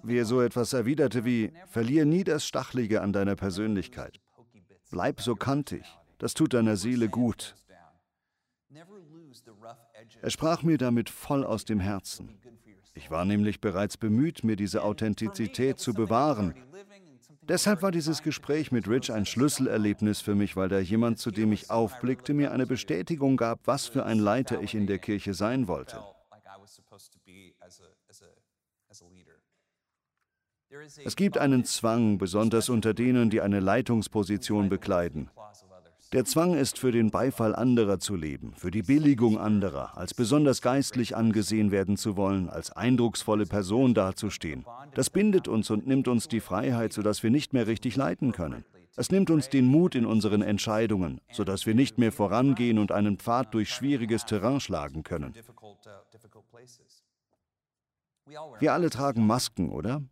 wie 0.03 0.19
er 0.19 0.25
so 0.25 0.41
etwas 0.41 0.73
erwiderte 0.73 1.25
wie, 1.25 1.53
verlier 1.69 2.05
nie 2.05 2.25
das 2.25 2.45
Stachlige 2.45 3.03
an 3.03 3.13
deiner 3.13 3.37
Persönlichkeit. 3.37 4.21
Bleib 4.91 5.21
so 5.21 5.35
kantig, 5.35 5.85
das 6.19 6.35
tut 6.35 6.55
deiner 6.55 6.77
Seele 6.77 7.09
gut. 7.09 7.55
Er 10.23 10.31
sprach 10.31 10.63
mir 10.63 10.79
damit 10.79 11.11
voll 11.11 11.45
aus 11.45 11.65
dem 11.65 11.81
Herzen. 11.81 12.39
Ich 12.95 13.11
war 13.11 13.25
nämlich 13.25 13.61
bereits 13.61 13.97
bemüht, 13.97 14.45
mir 14.45 14.57
diese 14.57 14.83
Authentizität 14.83 15.79
zu 15.79 15.95
bewahren. 15.95 16.55
Deshalb 17.43 17.83
war 17.83 17.91
dieses 17.91 18.23
Gespräch 18.23 18.71
mit 18.71 18.89
Rich 18.89 19.13
ein 19.13 19.27
Schlüsselerlebnis 19.27 20.21
für 20.21 20.35
mich, 20.35 20.57
weil 20.57 20.69
da 20.69 20.79
jemand, 20.79 21.19
zu 21.19 21.31
dem 21.31 21.53
ich 21.53 21.71
aufblickte, 21.71 22.35
mir 22.35 22.53
eine 22.53 22.67
Bestätigung 22.67 23.37
gab, 23.37 23.61
was 23.67 23.87
für 23.87 24.05
ein 24.05 24.19
Leiter 24.19 24.61
ich 24.61 24.75
in 24.75 24.87
der 24.87 24.99
Kirche 24.99 25.35
sein 25.35 25.67
wollte. 25.67 26.01
Es 31.05 31.17
gibt 31.17 31.39
einen 31.39 31.65
Zwang, 31.65 32.19
besonders 32.19 32.69
unter 32.69 32.95
denen, 32.95 33.31
die 33.31 33.41
eine 33.41 33.61
Leitungsposition 33.61 34.69
bekleiden. 34.69 35.31
Der 36.13 36.25
Zwang 36.25 36.55
ist, 36.55 36.79
für 36.79 36.91
den 36.91 37.11
Beifall 37.11 37.55
anderer 37.55 38.01
zu 38.01 38.17
leben, 38.17 38.53
für 38.57 38.71
die 38.73 38.83
Billigung 38.83 39.39
anderer, 39.39 39.97
als 39.97 40.13
besonders 40.13 40.61
geistlich 40.61 41.17
angesehen 41.17 41.71
werden 41.71 41.97
zu 41.97 42.17
wollen, 42.17 42.49
als 42.49 42.73
eindrucksvolle 42.73 43.47
Person 43.47 43.95
dazustehen. 43.95 44.65
Das 44.95 45.11
bindet 45.11 45.47
uns 45.47 45.71
und 45.71 45.87
nimmt 45.87 46.09
uns 46.09 46.27
die 46.27 46.41
Freiheit, 46.41 46.93
sodass 46.93 47.23
wir 47.23 47.31
nicht 47.31 47.53
mehr 47.53 47.69
richtig 47.69 47.95
leiten 47.95 48.33
können. 48.33 48.65
Es 48.97 49.11
nimmt 49.13 49.31
uns 49.31 49.49
den 49.49 49.67
Mut 49.67 49.95
in 49.95 50.05
unseren 50.05 50.43
Entscheidungen, 50.43 51.21
sodass 51.33 51.65
wir 51.65 51.77
nicht 51.77 51.99
mehr 51.99 52.11
vorangehen 52.11 52.79
und 52.79 52.91
einen 52.91 53.19
Pfad 53.19 53.55
durch 53.55 53.71
schwieriges 53.71 54.25
Terrain 54.25 54.59
schlagen 54.59 55.05
können. 55.05 55.33
Wir 58.59 58.73
alle 58.73 58.91
tragen 58.91 59.27
Masken, 59.27 59.71
oder? 59.71 60.03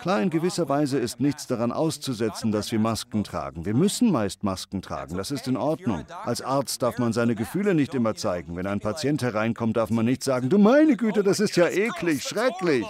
Klar, 0.00 0.22
in 0.22 0.30
gewisser 0.30 0.68
Weise 0.68 0.98
ist 0.98 1.20
nichts 1.20 1.46
daran 1.46 1.72
auszusetzen, 1.72 2.52
dass 2.52 2.72
wir 2.72 2.78
Masken 2.78 3.22
tragen. 3.22 3.66
Wir 3.66 3.74
müssen 3.74 4.10
meist 4.10 4.42
Masken 4.42 4.80
tragen, 4.80 5.16
das 5.16 5.30
ist 5.30 5.46
in 5.46 5.58
Ordnung. 5.58 6.06
Als 6.24 6.40
Arzt 6.40 6.82
darf 6.82 6.98
man 6.98 7.12
seine 7.12 7.34
Gefühle 7.34 7.74
nicht 7.74 7.94
immer 7.94 8.14
zeigen. 8.14 8.56
Wenn 8.56 8.66
ein 8.66 8.80
Patient 8.80 9.22
hereinkommt, 9.22 9.76
darf 9.76 9.90
man 9.90 10.06
nicht 10.06 10.24
sagen, 10.24 10.48
du 10.48 10.56
meine 10.56 10.96
Güte, 10.96 11.22
das 11.22 11.38
ist 11.38 11.56
ja 11.56 11.68
eklig, 11.68 12.22
schrecklich. 12.22 12.86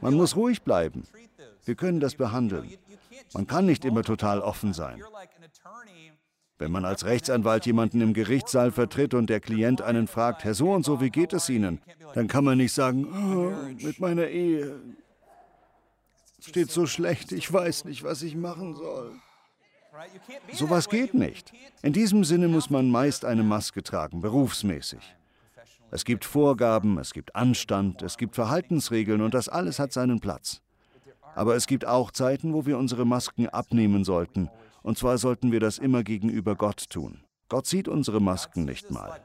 Man 0.00 0.14
muss 0.14 0.36
ruhig 0.36 0.62
bleiben. 0.62 1.02
Wir 1.64 1.74
können 1.74 1.98
das 1.98 2.14
behandeln. 2.14 2.72
Man 3.32 3.48
kann 3.48 3.66
nicht 3.66 3.84
immer 3.84 4.04
total 4.04 4.40
offen 4.40 4.72
sein. 4.72 5.02
Wenn 6.58 6.70
man 6.70 6.84
als 6.84 7.04
Rechtsanwalt 7.04 7.66
jemanden 7.66 8.00
im 8.00 8.14
Gerichtssaal 8.14 8.70
vertritt 8.70 9.12
und 9.14 9.28
der 9.28 9.40
Klient 9.40 9.82
einen 9.82 10.06
fragt, 10.06 10.44
Herr 10.44 10.54
so 10.54 10.70
und 10.70 10.84
so, 10.84 11.00
wie 11.00 11.10
geht 11.10 11.32
es 11.32 11.48
Ihnen? 11.48 11.80
Dann 12.14 12.28
kann 12.28 12.44
man 12.44 12.58
nicht 12.58 12.72
sagen, 12.72 13.06
oh, 13.06 13.52
mit 13.84 13.98
meiner 13.98 14.28
Ehe, 14.28 14.80
steht 16.44 16.70
so 16.70 16.86
schlecht, 16.86 17.32
ich 17.32 17.52
weiß 17.52 17.84
nicht, 17.84 18.02
was 18.02 18.22
ich 18.22 18.36
machen 18.36 18.74
soll. 18.74 19.12
Sowas 20.52 20.88
geht 20.88 21.14
nicht. 21.14 21.52
In 21.82 21.92
diesem 21.92 22.24
Sinne 22.24 22.48
muss 22.48 22.70
man 22.70 22.90
meist 22.90 23.24
eine 23.24 23.42
Maske 23.42 23.82
tragen, 23.82 24.20
berufsmäßig. 24.20 25.16
Es 25.90 26.04
gibt 26.04 26.24
Vorgaben, 26.24 26.98
es 26.98 27.12
gibt 27.12 27.36
Anstand, 27.36 28.02
es 28.02 28.16
gibt 28.16 28.34
Verhaltensregeln 28.34 29.20
und 29.20 29.34
das 29.34 29.48
alles 29.48 29.78
hat 29.78 29.92
seinen 29.92 30.20
Platz. 30.20 30.60
Aber 31.36 31.54
es 31.54 31.66
gibt 31.66 31.86
auch 31.86 32.10
Zeiten, 32.10 32.52
wo 32.52 32.66
wir 32.66 32.78
unsere 32.78 33.04
Masken 33.04 33.48
abnehmen 33.48 34.04
sollten. 34.04 34.50
Und 34.82 34.98
zwar 34.98 35.18
sollten 35.18 35.52
wir 35.52 35.60
das 35.60 35.78
immer 35.78 36.02
gegenüber 36.02 36.56
Gott 36.56 36.90
tun. 36.90 37.20
Gott 37.54 37.68
sieht 37.68 37.86
unsere 37.86 38.20
Masken 38.20 38.64
nicht 38.64 38.90
mal. 38.90 39.20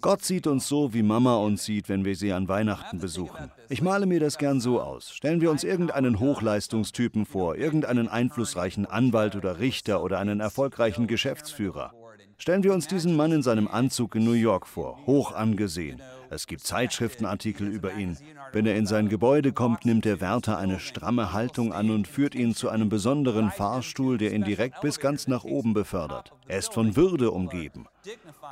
Gott 0.00 0.24
sieht 0.24 0.46
uns 0.46 0.68
so, 0.68 0.94
wie 0.94 1.02
Mama 1.02 1.36
uns 1.36 1.66
sieht, 1.66 1.90
wenn 1.90 2.02
wir 2.06 2.16
sie 2.16 2.32
an 2.32 2.48
Weihnachten 2.48 2.98
besuchen. 2.98 3.52
Ich 3.68 3.82
male 3.82 4.06
mir 4.06 4.20
das 4.20 4.38
gern 4.38 4.58
so 4.58 4.80
aus. 4.80 5.10
Stellen 5.12 5.42
wir 5.42 5.50
uns 5.50 5.64
irgendeinen 5.64 6.18
Hochleistungstypen 6.18 7.26
vor, 7.26 7.56
irgendeinen 7.56 8.08
einflussreichen 8.08 8.86
Anwalt 8.86 9.36
oder 9.36 9.60
Richter 9.60 10.02
oder 10.02 10.18
einen 10.18 10.40
erfolgreichen 10.40 11.08
Geschäftsführer. 11.08 11.92
Stellen 12.40 12.62
wir 12.62 12.72
uns 12.72 12.86
diesen 12.86 13.16
Mann 13.16 13.32
in 13.32 13.42
seinem 13.42 13.66
Anzug 13.66 14.14
in 14.14 14.24
New 14.24 14.32
York 14.32 14.68
vor, 14.68 15.00
hoch 15.06 15.32
angesehen. 15.32 16.00
Es 16.30 16.46
gibt 16.46 16.62
Zeitschriftenartikel 16.62 17.66
über 17.66 17.94
ihn. 17.94 18.16
Wenn 18.52 18.64
er 18.64 18.76
in 18.76 18.86
sein 18.86 19.08
Gebäude 19.08 19.52
kommt, 19.52 19.84
nimmt 19.84 20.04
der 20.04 20.20
Wärter 20.20 20.56
eine 20.56 20.78
stramme 20.78 21.32
Haltung 21.32 21.72
an 21.72 21.90
und 21.90 22.06
führt 22.06 22.36
ihn 22.36 22.54
zu 22.54 22.68
einem 22.68 22.88
besonderen 22.88 23.50
Fahrstuhl, 23.50 24.18
der 24.18 24.32
ihn 24.32 24.44
direkt 24.44 24.80
bis 24.82 25.00
ganz 25.00 25.26
nach 25.26 25.42
oben 25.42 25.74
befördert. 25.74 26.32
Er 26.46 26.58
ist 26.58 26.72
von 26.72 26.94
Würde 26.94 27.32
umgeben. 27.32 27.86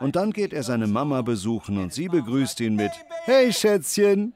Und 0.00 0.16
dann 0.16 0.32
geht 0.32 0.52
er 0.52 0.64
seine 0.64 0.88
Mama 0.88 1.22
besuchen 1.22 1.78
und 1.78 1.92
sie 1.92 2.08
begrüßt 2.08 2.60
ihn 2.60 2.74
mit 2.74 2.92
Hey 3.24 3.52
Schätzchen! 3.52 4.34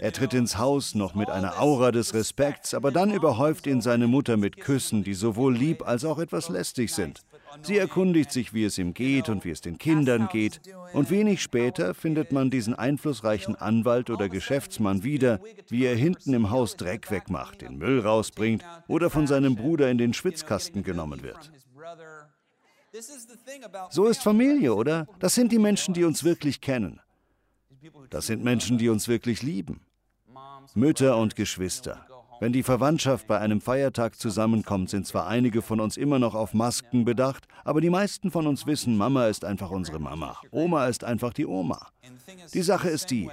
Er 0.00 0.12
tritt 0.12 0.34
ins 0.34 0.58
Haus 0.58 0.94
noch 0.94 1.14
mit 1.14 1.30
einer 1.30 1.60
Aura 1.60 1.92
des 1.92 2.14
Respekts, 2.14 2.74
aber 2.74 2.90
dann 2.90 3.12
überhäuft 3.12 3.66
ihn 3.66 3.80
seine 3.80 4.06
Mutter 4.06 4.36
mit 4.36 4.58
Küssen, 4.58 5.04
die 5.04 5.14
sowohl 5.14 5.54
lieb 5.56 5.86
als 5.86 6.04
auch 6.04 6.18
etwas 6.18 6.48
lästig 6.48 6.92
sind. 6.92 7.22
Sie 7.62 7.78
erkundigt 7.78 8.32
sich, 8.32 8.52
wie 8.54 8.64
es 8.64 8.78
ihm 8.78 8.94
geht 8.94 9.28
und 9.28 9.44
wie 9.44 9.50
es 9.50 9.60
den 9.60 9.78
Kindern 9.78 10.28
geht. 10.30 10.60
Und 10.92 11.10
wenig 11.10 11.42
später 11.42 11.94
findet 11.94 12.32
man 12.32 12.50
diesen 12.50 12.74
einflussreichen 12.74 13.56
Anwalt 13.56 14.10
oder 14.10 14.28
Geschäftsmann 14.28 15.02
wieder, 15.02 15.40
wie 15.68 15.84
er 15.84 15.96
hinten 15.96 16.34
im 16.34 16.50
Haus 16.50 16.76
Dreck 16.76 17.10
wegmacht, 17.10 17.62
den 17.62 17.78
Müll 17.78 18.00
rausbringt 18.00 18.64
oder 18.88 19.10
von 19.10 19.26
seinem 19.26 19.56
Bruder 19.56 19.90
in 19.90 19.98
den 19.98 20.12
Schwitzkasten 20.12 20.82
genommen 20.82 21.22
wird. 21.22 21.50
So 23.90 24.06
ist 24.06 24.22
Familie, 24.22 24.74
oder? 24.74 25.06
Das 25.18 25.34
sind 25.34 25.52
die 25.52 25.58
Menschen, 25.58 25.94
die 25.94 26.04
uns 26.04 26.24
wirklich 26.24 26.60
kennen. 26.60 27.00
Das 28.10 28.26
sind 28.26 28.44
Menschen, 28.44 28.78
die 28.78 28.88
uns 28.88 29.08
wirklich 29.08 29.42
lieben. 29.42 29.80
Mütter 30.74 31.16
und 31.16 31.36
Geschwister. 31.36 32.06
Wenn 32.38 32.52
die 32.52 32.62
Verwandtschaft 32.62 33.26
bei 33.26 33.38
einem 33.38 33.62
Feiertag 33.62 34.16
zusammenkommt, 34.16 34.90
sind 34.90 35.06
zwar 35.06 35.26
einige 35.26 35.62
von 35.62 35.80
uns 35.80 35.96
immer 35.96 36.18
noch 36.18 36.34
auf 36.34 36.52
Masken 36.52 37.06
bedacht, 37.06 37.48
aber 37.64 37.80
die 37.80 37.88
meisten 37.88 38.30
von 38.30 38.46
uns 38.46 38.66
wissen, 38.66 38.96
Mama 38.96 39.26
ist 39.28 39.44
einfach 39.44 39.70
unsere 39.70 39.98
Mama, 39.98 40.36
Oma 40.50 40.86
ist 40.86 41.02
einfach 41.02 41.32
die 41.32 41.46
Oma. 41.46 41.88
Die 42.52 42.62
Sache 42.62 42.90
ist 42.90 43.10
die, 43.10 43.30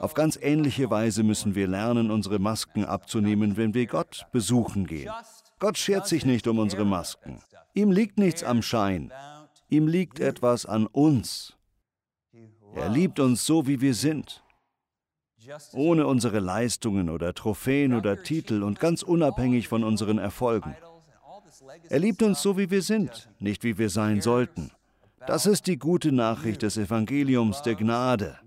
auf 0.00 0.14
ganz 0.14 0.38
ähnliche 0.40 0.90
Weise 0.90 1.22
müssen 1.22 1.54
wir 1.54 1.66
lernen, 1.66 2.10
unsere 2.10 2.38
Masken 2.38 2.84
abzunehmen, 2.84 3.56
wenn 3.56 3.74
wir 3.74 3.86
Gott 3.86 4.26
besuchen 4.32 4.86
gehen. 4.86 5.10
Gott 5.58 5.78
schert 5.78 6.06
sich 6.06 6.26
nicht 6.26 6.46
um 6.48 6.58
unsere 6.58 6.84
Masken. 6.84 7.40
Ihm 7.74 7.90
liegt 7.90 8.18
nichts 8.18 8.42
am 8.44 8.62
Schein. 8.62 9.12
Ihm 9.68 9.88
liegt 9.88 10.20
etwas 10.20 10.66
an 10.66 10.86
uns. 10.86 11.55
Er 12.76 12.88
liebt 12.88 13.18
uns 13.18 13.44
so, 13.44 13.66
wie 13.66 13.80
wir 13.80 13.94
sind 13.94 14.42
ohne 15.72 16.06
unsere 16.06 16.40
Leistungen 16.40 17.10
oder 17.10 17.34
Trophäen 17.34 17.94
oder 17.94 18.22
Titel 18.22 18.62
und 18.62 18.80
ganz 18.80 19.02
unabhängig 19.02 19.68
von 19.68 19.84
unseren 19.84 20.18
Erfolgen. 20.18 20.76
Er 21.88 21.98
liebt 21.98 22.22
uns 22.22 22.42
so, 22.42 22.58
wie 22.58 22.70
wir 22.70 22.82
sind, 22.82 23.28
nicht 23.38 23.64
wie 23.64 23.78
wir 23.78 23.90
sein 23.90 24.20
sollten. 24.20 24.70
Das 25.26 25.46
ist 25.46 25.66
die 25.66 25.78
gute 25.78 26.12
Nachricht 26.12 26.62
des 26.62 26.76
Evangeliums 26.76 27.62
der 27.62 27.74
Gnade, 27.74 28.38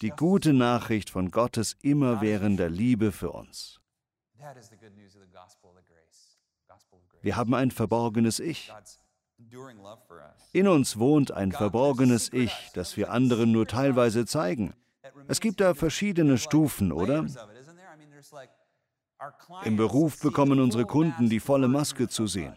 die 0.00 0.10
gute 0.10 0.52
Nachricht 0.52 1.10
von 1.10 1.30
Gottes 1.30 1.76
immerwährender 1.82 2.68
Liebe 2.68 3.12
für 3.12 3.30
uns. 3.30 3.80
Wir 7.22 7.36
haben 7.36 7.54
ein 7.54 7.70
verborgenes 7.70 8.38
Ich. 8.40 8.70
In 10.52 10.68
uns 10.68 10.98
wohnt 10.98 11.32
ein 11.32 11.52
verborgenes 11.52 12.32
Ich, 12.32 12.52
das 12.74 12.96
wir 12.96 13.10
anderen 13.10 13.52
nur 13.52 13.66
teilweise 13.66 14.26
zeigen. 14.26 14.74
Es 15.28 15.40
gibt 15.40 15.60
da 15.60 15.74
verschiedene 15.74 16.38
Stufen, 16.38 16.92
oder? 16.92 17.26
Im 19.64 19.76
Beruf 19.76 20.20
bekommen 20.20 20.60
unsere 20.60 20.84
Kunden 20.84 21.28
die 21.28 21.40
volle 21.40 21.68
Maske 21.68 22.08
zu 22.08 22.26
sehen. 22.26 22.54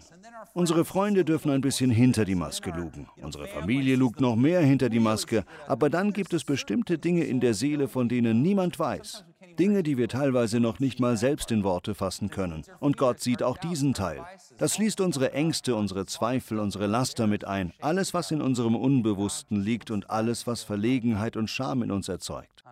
Unsere 0.54 0.86
Freunde 0.86 1.24
dürfen 1.24 1.52
ein 1.52 1.62
bisschen 1.62 1.92
hinter 1.92 2.26
die 2.26 2.36
Maske 2.36 2.72
lugen. 2.72 3.08
Unsere 3.22 3.48
Familie 3.48 3.96
lugt 3.96 4.22
noch 4.22 4.36
mehr 4.36 4.62
hinter 4.62 4.90
die 4.90 5.00
Maske. 5.00 5.46
Aber 5.68 5.90
dann 5.90 6.14
gibt 6.14 6.34
es 6.34 6.44
bestimmte 6.44 6.98
Dinge 6.98 7.24
in 7.24 7.40
der 7.40 7.54
Seele, 7.54 7.88
von 7.88 8.10
denen 8.10 8.42
niemand 8.42 8.80
weiß. 8.80 9.24
Dinge, 9.60 9.84
die 9.84 9.98
wir 9.98 10.08
teilweise 10.08 10.60
noch 10.60 10.80
nicht 10.80 11.00
mal 11.00 11.18
selbst 11.18 11.52
in 11.52 11.64
Worte 11.64 11.96
fassen 11.96 12.30
können. 12.30 12.64
Und 12.80 12.98
Gott 12.98 13.20
sieht 13.20 13.44
auch 13.44 13.58
diesen 13.58 13.94
Teil. 13.94 14.24
Das 14.58 14.76
schließt 14.76 15.02
unsere 15.02 15.34
Ängste, 15.34 15.76
unsere 15.76 16.06
Zweifel, 16.06 16.60
unsere 16.60 16.88
Laster 16.88 17.28
mit 17.28 17.46
ein. 17.46 17.74
Alles, 17.80 18.14
was 18.14 18.32
in 18.32 18.42
unserem 18.42 18.76
Unbewussten 18.76 19.62
liegt 19.62 19.92
und 19.92 20.10
alles, 20.10 20.48
was 20.48 20.64
Verlegenheit 20.64 21.38
und 21.38 21.50
Scham 21.50 21.84
in 21.84 21.92
uns 21.92 22.08
erzeugt. 22.08 22.64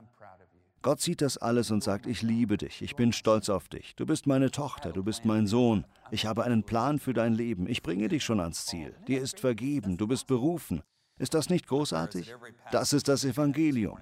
Gott 0.86 1.02
sieht 1.02 1.22
das 1.22 1.40
alles 1.40 1.72
und 1.72 1.84
sagt, 1.84 2.06
ich 2.06 2.22
liebe 2.22 2.58
dich, 2.58 2.84
ich 2.84 2.96
bin 2.96 3.12
stolz 3.12 3.50
auf 3.50 3.68
dich, 3.68 3.96
du 3.96 4.06
bist 4.06 4.28
meine 4.28 4.52
Tochter, 4.52 4.92
du 4.92 5.04
bist 5.04 5.26
mein 5.26 5.48
Sohn, 5.48 5.84
ich 6.12 6.28
habe 6.28 6.44
einen 6.44 6.62
Plan 6.62 7.00
für 7.00 7.14
dein 7.14 7.34
Leben, 7.34 7.68
ich 7.68 7.82
bringe 7.82 8.08
dich 8.08 8.24
schon 8.24 8.40
ans 8.40 8.68
Ziel, 8.68 8.94
dir 9.08 9.20
ist 9.20 9.40
vergeben, 9.40 9.98
du 9.98 10.06
bist 10.06 10.28
berufen. 10.28 10.84
Ist 11.18 11.34
das 11.34 11.50
nicht 11.50 11.66
großartig? 11.68 12.36
Das 12.72 12.94
ist 12.94 13.08
das 13.08 13.24
Evangelium. 13.24 13.98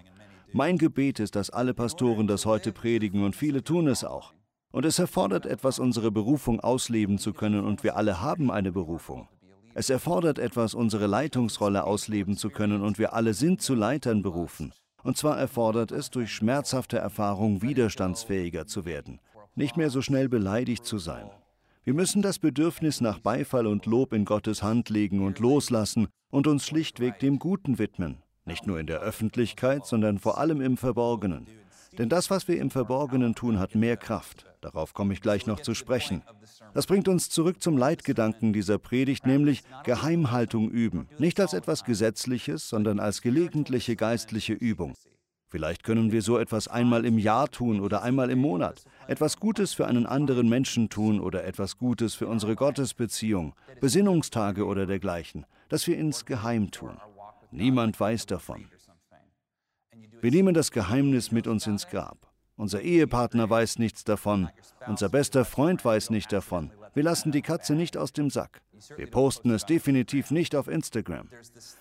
Mein 0.56 0.78
Gebet 0.78 1.20
ist, 1.20 1.36
dass 1.36 1.50
alle 1.50 1.74
Pastoren 1.74 2.28
das 2.28 2.46
heute 2.46 2.72
predigen 2.72 3.24
und 3.24 3.36
viele 3.36 3.64
tun 3.64 3.88
es 3.88 4.04
auch. 4.04 4.34
Und 4.72 4.86
es 4.86 5.00
erfordert 5.00 5.48
etwas, 5.48 5.80
unsere 5.80 6.12
Berufung 6.12 6.60
ausleben 6.60 7.18
zu 7.18 7.34
können 7.34 7.66
und 7.66 7.84
wir 7.84 7.98
alle 7.98 8.22
haben 8.22 8.52
eine 8.52 8.72
Berufung. 8.72 9.28
Es 9.74 9.90
erfordert 9.90 10.38
etwas, 10.38 10.76
unsere 10.76 11.08
Leitungsrolle 11.08 11.84
ausleben 11.84 12.38
zu 12.38 12.52
können 12.52 12.84
und 12.84 13.00
wir 13.00 13.14
alle 13.14 13.34
sind 13.34 13.64
zu 13.64 13.74
Leitern 13.74 14.22
berufen. 14.22 14.72
Und 15.02 15.18
zwar 15.18 15.40
erfordert 15.40 15.92
es, 15.92 16.12
durch 16.12 16.32
schmerzhafte 16.32 17.00
Erfahrung 17.00 17.64
widerstandsfähiger 17.64 18.68
zu 18.68 18.86
werden, 18.86 19.20
nicht 19.56 19.76
mehr 19.76 19.90
so 19.90 20.04
schnell 20.04 20.30
beleidigt 20.30 20.86
zu 20.86 21.00
sein. 21.00 21.32
Wir 21.84 21.96
müssen 21.96 22.22
das 22.22 22.38
Bedürfnis 22.38 23.02
nach 23.02 23.18
Beifall 23.18 23.66
und 23.66 23.88
Lob 23.88 24.14
in 24.14 24.24
Gottes 24.24 24.62
Hand 24.62 24.90
legen 24.90 25.26
und 25.26 25.40
loslassen 25.40 26.10
und 26.30 26.46
uns 26.46 26.68
schlichtweg 26.68 27.20
dem 27.20 27.40
Guten 27.40 27.80
widmen, 27.80 28.23
nicht 28.46 28.68
nur 28.68 28.80
in 28.80 28.88
der 28.88 29.00
Öffentlichkeit, 29.00 29.86
sondern 29.86 30.20
vor 30.20 30.38
allem 30.38 30.62
im 30.62 30.78
Verborgenen. 30.78 31.48
Denn 31.98 32.10
das, 32.10 32.30
was 32.30 32.48
wir 32.48 32.60
im 32.60 32.72
Verborgenen 32.72 33.36
tun, 33.36 33.60
hat 33.60 33.76
mehr 33.76 33.98
Kraft. 33.98 34.48
Darauf 34.62 34.94
komme 34.94 35.14
ich 35.14 35.22
gleich 35.22 35.46
noch 35.46 35.60
zu 35.60 35.76
sprechen. 35.76 36.24
Das 36.74 36.88
bringt 36.88 37.08
uns 37.08 37.30
zurück 37.30 37.62
zum 37.62 37.78
Leitgedanken 37.78 38.54
dieser 38.54 38.80
Predigt, 38.80 39.28
nämlich 39.28 39.62
Geheimhaltung 39.84 40.70
üben. 40.72 41.08
Nicht 41.20 41.40
als 41.40 41.54
etwas 41.54 41.84
Gesetzliches, 41.84 42.68
sondern 42.68 43.00
als 43.00 43.22
gelegentliche 43.22 43.96
geistliche 43.96 44.54
Übung. 44.54 44.96
Vielleicht 45.50 45.84
können 45.84 46.12
wir 46.12 46.24
so 46.24 46.40
etwas 46.40 46.68
einmal 46.68 47.06
im 47.06 47.20
Jahr 47.20 47.48
tun 47.48 47.80
oder 47.80 48.02
einmal 48.02 48.32
im 48.32 48.40
Monat. 48.40 48.86
Etwas 49.08 49.38
Gutes 49.38 49.74
für 49.74 49.86
einen 49.86 50.08
anderen 50.08 50.50
Menschen 50.50 50.90
tun 50.90 51.20
oder 51.20 51.44
etwas 51.44 51.78
Gutes 51.78 52.16
für 52.16 52.26
unsere 52.26 52.56
Gottesbeziehung, 52.56 53.54
Besinnungstage 53.80 54.66
oder 54.66 54.88
dergleichen, 54.88 55.46
das 55.70 55.86
wir 55.86 55.96
ins 55.96 56.26
Geheim 56.26 56.72
tun. 56.72 56.98
Niemand 57.54 58.00
weiß 58.00 58.26
davon. 58.26 58.66
Wir 60.22 60.32
nehmen 60.32 60.54
das 60.54 60.72
Geheimnis 60.72 61.32
mit 61.32 61.48
uns 61.48 61.68
ins 61.68 61.88
Grab. 61.88 62.18
Unser 62.56 62.82
Ehepartner 62.82 63.50
weiß 63.50 63.78
nichts 63.80 64.04
davon. 64.04 64.50
Unser 64.88 65.10
bester 65.10 65.46
Freund 65.46 65.86
weiß 65.86 66.10
nicht 66.10 66.32
davon. 66.32 66.72
Wir 66.94 67.04
lassen 67.04 67.32
die 67.32 67.42
Katze 67.42 67.74
nicht 67.76 67.96
aus 67.98 68.12
dem 68.14 68.30
Sack. 68.30 68.62
Wir 68.96 69.08
posten 69.08 69.52
es 69.52 69.66
definitiv 69.66 70.32
nicht 70.32 70.56
auf 70.56 70.68
Instagram. 70.68 71.30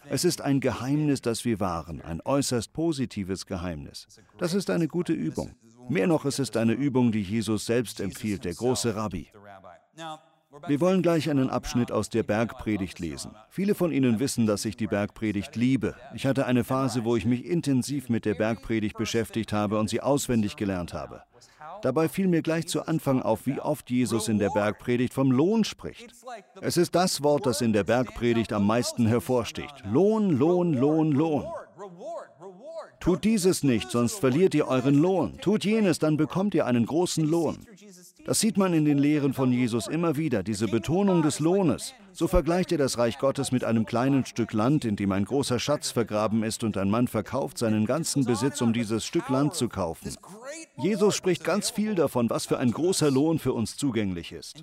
Es 0.09 0.25
ist 0.25 0.41
ein 0.41 0.61
Geheimnis, 0.61 1.21
das 1.21 1.45
wir 1.45 1.59
wahren, 1.59 2.01
ein 2.03 2.21
äußerst 2.23 2.73
positives 2.73 3.47
Geheimnis. 3.47 4.07
Das 4.39 4.55
ist 4.55 4.71
eine 4.71 4.89
gute 4.89 5.13
Übung. 5.13 5.55
Mehr 5.89 6.07
noch, 6.07 6.25
es 6.25 6.39
ist 6.39 6.57
eine 6.57 6.75
Übung, 6.75 7.13
die 7.13 7.23
Jesus 7.23 7.67
selbst 7.67 8.01
empfiehlt, 8.01 8.45
der 8.45 8.55
große 8.55 8.95
Rabbi. 8.95 9.29
Wir 10.69 10.81
wollen 10.81 11.01
gleich 11.01 11.31
einen 11.31 11.49
Abschnitt 11.49 11.91
aus 11.91 12.11
der 12.11 12.23
Bergpredigt 12.25 12.99
lesen. 12.99 13.31
Viele 13.49 13.75
von 13.75 13.91
Ihnen 13.91 14.21
wissen, 14.21 14.47
dass 14.47 14.67
ich 14.67 14.77
die 14.77 14.87
Bergpredigt 14.87 15.57
liebe. 15.57 15.95
Ich 16.15 16.27
hatte 16.27 16.45
eine 16.45 16.63
Phase, 16.63 17.05
wo 17.05 17.17
ich 17.17 17.25
mich 17.25 17.47
intensiv 17.47 18.11
mit 18.11 18.27
der 18.27 18.35
Bergpredigt 18.35 18.99
beschäftigt 18.99 19.53
habe 19.53 19.79
und 19.79 19.89
sie 19.89 20.03
auswendig 20.03 20.57
gelernt 20.57 20.93
habe. 20.93 21.23
Dabei 21.81 22.09
fiel 22.09 22.29
mir 22.29 22.43
gleich 22.43 22.69
zu 22.69 22.87
Anfang 22.87 23.23
auf, 23.23 23.47
wie 23.47 23.61
oft 23.61 23.91
Jesus 23.91 24.29
in 24.29 24.39
der 24.39 24.51
Bergpredigt 24.51 25.15
vom 25.15 25.33
Lohn 25.33 25.65
spricht. 25.65 26.13
Es 26.61 26.77
ist 26.77 26.95
das 26.95 27.23
Wort, 27.23 27.47
das 27.47 27.61
in 27.61 27.73
der 27.73 27.85
Bergpredigt 27.85 28.53
am 28.53 28.67
meisten 28.67 29.07
hervorsticht. 29.07 29.83
Lohn, 29.85 30.31
Lohn, 30.31 30.75
Lohn, 30.75 31.13
Lohn. 31.13 31.47
Tut 33.01 33.25
dieses 33.25 33.65
nicht, 33.65 33.91
sonst 33.91 34.21
verliert 34.21 34.55
ihr 34.55 34.69
euren 34.69 34.95
Lohn. 34.95 35.39
Tut 35.41 35.65
jenes, 35.65 35.99
dann 35.99 36.17
bekommt 36.17 36.55
ihr 36.55 36.67
einen 36.67 36.87
großen 36.87 37.27
Lohn. 37.27 37.67
Das 38.25 38.39
sieht 38.39 38.57
man 38.57 38.73
in 38.73 38.85
den 38.85 38.99
Lehren 38.99 39.33
von 39.33 39.53
Jesus 39.53 39.89
immer 39.89 40.17
wieder, 40.17 40.45
diese 40.45 40.69
Betonung 40.69 41.23
des 41.23 41.41
Lohnes. 41.41 41.93
So 42.13 42.29
vergleicht 42.29 42.71
er 42.71 42.79
das 42.79 42.97
Reich 42.97 43.19
Gottes 43.19 43.51
mit 43.51 43.65
einem 43.65 43.85
kleinen 43.85 44.25
Stück 44.25 44.53
Land, 44.53 44.85
in 44.85 44.95
dem 44.95 45.11
ein 45.11 45.25
großer 45.25 45.59
Schatz 45.59 45.91
vergraben 45.91 46.45
ist 46.45 46.63
und 46.63 46.77
ein 46.77 46.89
Mann 46.89 47.09
verkauft 47.09 47.59
seinen 47.59 47.85
ganzen 47.85 48.25
Besitz, 48.25 48.61
um 48.61 48.73
dieses 48.73 49.05
Stück 49.05 49.29
Land 49.29 49.55
zu 49.55 49.69
kaufen. 49.69 50.15
Jesus 50.77 51.17
spricht 51.17 51.43
ganz 51.43 51.71
viel 51.71 51.97
davon, 51.97 52.31
was 52.31 52.47
für 52.47 52.59
ein 52.59 52.71
großer 52.71 53.11
Lohn 53.11 53.41
für 53.41 53.55
uns 53.55 53.77
zugänglich 53.77 54.31
ist. 54.31 54.63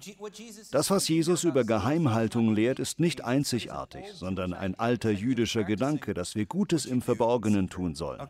Das, 0.72 0.90
was 0.90 1.10
Jesus 1.10 1.44
über 1.44 1.66
Geheimhaltung 1.66 2.54
lehrt, 2.54 2.80
ist 2.80 3.00
nicht 3.00 3.26
einzigartig, 3.26 4.06
sondern 4.14 4.54
ein 4.54 4.76
alter 4.76 5.12
jüdischer 5.12 5.66
Gedanke, 5.66 6.14
dass 6.14 6.36
wir 6.36 6.46
Gutes 6.46 6.86
im 6.86 7.02
Verborgenen 7.02 7.70
tun 7.70 7.96
sollen. 7.96 8.22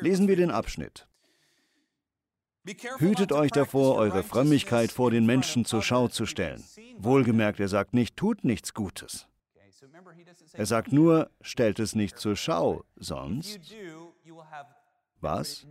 Lesen 0.00 0.26
wir 0.26 0.36
den 0.36 0.50
Abschnitt. 0.50 1.06
Hütet 2.98 3.32
euch 3.32 3.50
davor, 3.50 3.96
eure 3.96 4.22
Frömmigkeit 4.22 4.90
vor 4.90 5.10
den 5.10 5.26
Menschen 5.26 5.64
zur 5.64 5.82
Schau 5.82 6.08
zu 6.08 6.24
stellen. 6.24 6.64
Wohlgemerkt, 6.98 7.60
er 7.60 7.68
sagt 7.68 7.92
nicht, 7.92 8.16
tut 8.16 8.44
nichts 8.44 8.72
Gutes. 8.72 9.26
Er 10.52 10.66
sagt 10.66 10.92
nur, 10.92 11.30
stellt 11.40 11.78
es 11.78 11.94
nicht 11.94 12.18
zur 12.18 12.36
Schau, 12.36 12.84
sonst 12.96 13.60
was? 15.20 15.66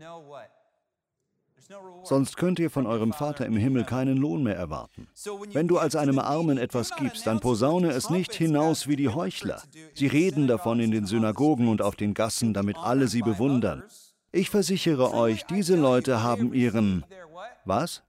Sonst 2.03 2.37
könnt 2.37 2.59
ihr 2.59 2.69
von 2.69 2.85
eurem 2.85 3.13
Vater 3.13 3.45
im 3.45 3.55
Himmel 3.55 3.85
keinen 3.85 4.17
Lohn 4.17 4.43
mehr 4.43 4.55
erwarten. 4.55 5.07
Wenn 5.53 5.67
du 5.67 5.77
als 5.77 5.95
einem 5.95 6.19
Armen 6.19 6.57
etwas 6.57 6.95
gibst, 6.97 7.25
dann 7.25 7.39
posaune 7.39 7.91
es 7.91 8.09
nicht 8.09 8.33
hinaus 8.33 8.87
wie 8.87 8.97
die 8.97 9.09
Heuchler. 9.09 9.61
Sie 9.93 10.07
reden 10.07 10.47
davon 10.47 10.79
in 10.79 10.91
den 10.91 11.05
Synagogen 11.05 11.69
und 11.69 11.81
auf 11.81 11.95
den 11.95 12.13
Gassen, 12.13 12.53
damit 12.53 12.77
alle 12.77 13.07
sie 13.07 13.21
bewundern. 13.21 13.83
Ich 14.35 14.49
versichere 14.49 15.13
euch, 15.13 15.45
diese 15.45 15.75
Leute 15.75 16.23
haben 16.23 16.55
ihren, 16.55 17.05
was? 17.65 18.01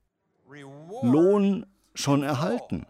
Lohn 1.03 1.67
schon 1.95 2.23
erhalten. 2.23 2.87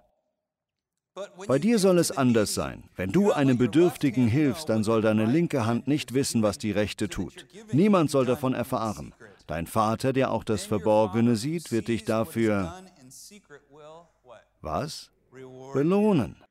Bei 1.49 1.59
dir 1.59 1.81
soll 1.81 1.99
es 1.99 2.13
anders 2.13 2.55
sein. 2.55 2.85
Wenn 2.95 3.11
du 3.11 3.33
einem 3.33 3.59
Bedürftigen 3.59 4.29
hilfst, 4.29 4.69
dann 4.69 4.85
soll 4.85 5.03
deine 5.03 5.27
linke 5.27 5.67
Hand 5.67 5.89
nicht 5.89 6.15
wissen, 6.15 6.43
was 6.43 6.59
die 6.59 6.71
rechte 6.71 7.09
tut. 7.09 7.47
Niemand 7.73 8.11
soll 8.11 8.25
davon 8.25 8.55
erfahren. 8.55 9.13
Dein 9.49 9.67
Vater, 9.67 10.13
der 10.13 10.31
auch 10.31 10.45
das 10.45 10.65
Verborgene 10.65 11.35
sieht, 11.35 11.73
wird 11.73 11.89
dich 11.89 12.05
dafür 12.05 12.73
was? 14.61 15.11
Belohnen. 15.73 16.44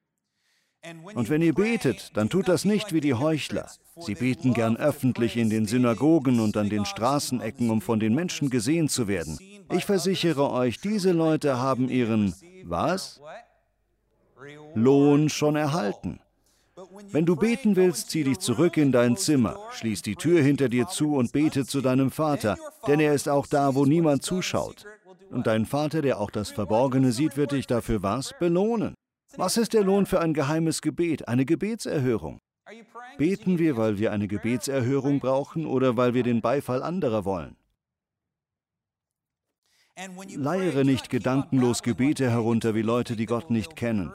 Und 1.13 1.29
wenn 1.29 1.41
ihr 1.41 1.53
betet, 1.53 2.11
dann 2.15 2.29
tut 2.29 2.47
das 2.47 2.65
nicht 2.65 2.93
wie 2.93 2.99
die 2.99 3.13
Heuchler. 3.13 3.69
Sie 3.97 4.15
beten 4.15 4.53
gern 4.53 4.75
öffentlich 4.75 5.37
in 5.37 5.49
den 5.49 5.65
Synagogen 5.65 6.39
und 6.39 6.57
an 6.57 6.69
den 6.69 6.85
Straßenecken, 6.85 7.69
um 7.69 7.81
von 7.81 7.99
den 7.99 8.13
Menschen 8.13 8.49
gesehen 8.49 8.89
zu 8.89 9.07
werden. 9.07 9.37
Ich 9.71 9.85
versichere 9.85 10.51
euch, 10.51 10.79
diese 10.79 11.11
Leute 11.11 11.57
haben 11.57 11.89
ihren, 11.89 12.33
was? 12.63 13.21
Lohn 14.75 15.29
schon 15.29 15.55
erhalten. 15.55 16.19
Wenn 17.11 17.25
du 17.25 17.35
beten 17.35 17.75
willst, 17.75 18.09
zieh 18.09 18.23
dich 18.23 18.39
zurück 18.39 18.77
in 18.77 18.91
dein 18.91 19.15
Zimmer, 19.15 19.57
schließ 19.71 20.01
die 20.01 20.15
Tür 20.15 20.41
hinter 20.41 20.69
dir 20.69 20.87
zu 20.87 21.15
und 21.15 21.31
bete 21.31 21.65
zu 21.65 21.81
deinem 21.81 22.11
Vater, 22.11 22.57
denn 22.87 22.99
er 22.99 23.13
ist 23.13 23.29
auch 23.29 23.47
da, 23.47 23.75
wo 23.75 23.85
niemand 23.85 24.23
zuschaut. 24.23 24.85
Und 25.29 25.47
dein 25.47 25.65
Vater, 25.65 26.01
der 26.01 26.19
auch 26.19 26.29
das 26.29 26.51
Verborgene 26.51 27.11
sieht, 27.11 27.37
wird 27.37 27.53
dich 27.53 27.67
dafür 27.67 28.03
was? 28.03 28.33
Belohnen. 28.39 28.95
Was 29.35 29.57
ist 29.57 29.73
der 29.73 29.83
Lohn 29.83 30.05
für 30.05 30.19
ein 30.19 30.33
geheimes 30.33 30.81
Gebet, 30.81 31.27
eine 31.27 31.45
Gebetserhörung? 31.45 32.39
Beten 33.17 33.59
wir, 33.59 33.77
weil 33.77 33.97
wir 33.97 34.11
eine 34.11 34.27
Gebetserhörung 34.27 35.19
brauchen 35.19 35.65
oder 35.65 35.97
weil 35.97 36.13
wir 36.13 36.23
den 36.23 36.41
Beifall 36.41 36.83
anderer 36.83 37.25
wollen? 37.25 37.55
Leiere 40.35 40.85
nicht 40.85 41.09
gedankenlos 41.09 41.83
Gebete 41.83 42.29
herunter 42.29 42.73
wie 42.73 42.81
Leute, 42.81 43.15
die 43.15 43.25
Gott 43.25 43.49
nicht 43.49 43.75
kennen. 43.75 44.11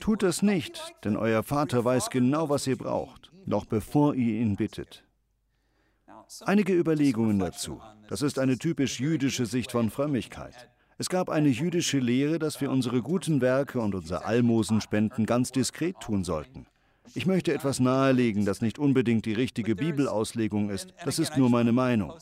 Tut 0.00 0.22
das 0.22 0.42
nicht, 0.42 0.94
denn 1.04 1.16
euer 1.16 1.42
Vater 1.42 1.84
weiß 1.84 2.10
genau, 2.10 2.48
was 2.48 2.66
ihr 2.66 2.76
braucht, 2.76 3.32
noch 3.44 3.64
bevor 3.64 4.14
ihr 4.14 4.40
ihn 4.40 4.56
bittet. 4.56 5.04
Einige 6.44 6.74
Überlegungen 6.74 7.38
dazu. 7.38 7.80
Das 8.08 8.22
ist 8.22 8.38
eine 8.38 8.58
typisch 8.58 9.00
jüdische 9.00 9.46
Sicht 9.46 9.72
von 9.72 9.90
Frömmigkeit. 9.90 10.70
Es 10.98 11.10
gab 11.10 11.28
eine 11.28 11.48
jüdische 11.48 11.98
Lehre, 11.98 12.38
dass 12.38 12.60
wir 12.62 12.70
unsere 12.70 13.02
guten 13.02 13.42
Werke 13.42 13.80
und 13.80 13.94
unser 13.94 14.24
Almosenspenden 14.24 15.26
ganz 15.26 15.52
diskret 15.52 16.00
tun 16.00 16.24
sollten. 16.24 16.66
Ich 17.14 17.26
möchte 17.26 17.52
etwas 17.52 17.80
nahelegen, 17.80 18.46
das 18.46 18.62
nicht 18.62 18.78
unbedingt 18.78 19.26
die 19.26 19.34
richtige 19.34 19.76
Bibelauslegung 19.76 20.70
ist. 20.70 20.94
Das 21.04 21.18
ist 21.18 21.36
nur 21.36 21.50
meine 21.50 21.72
Meinung. 21.72 22.14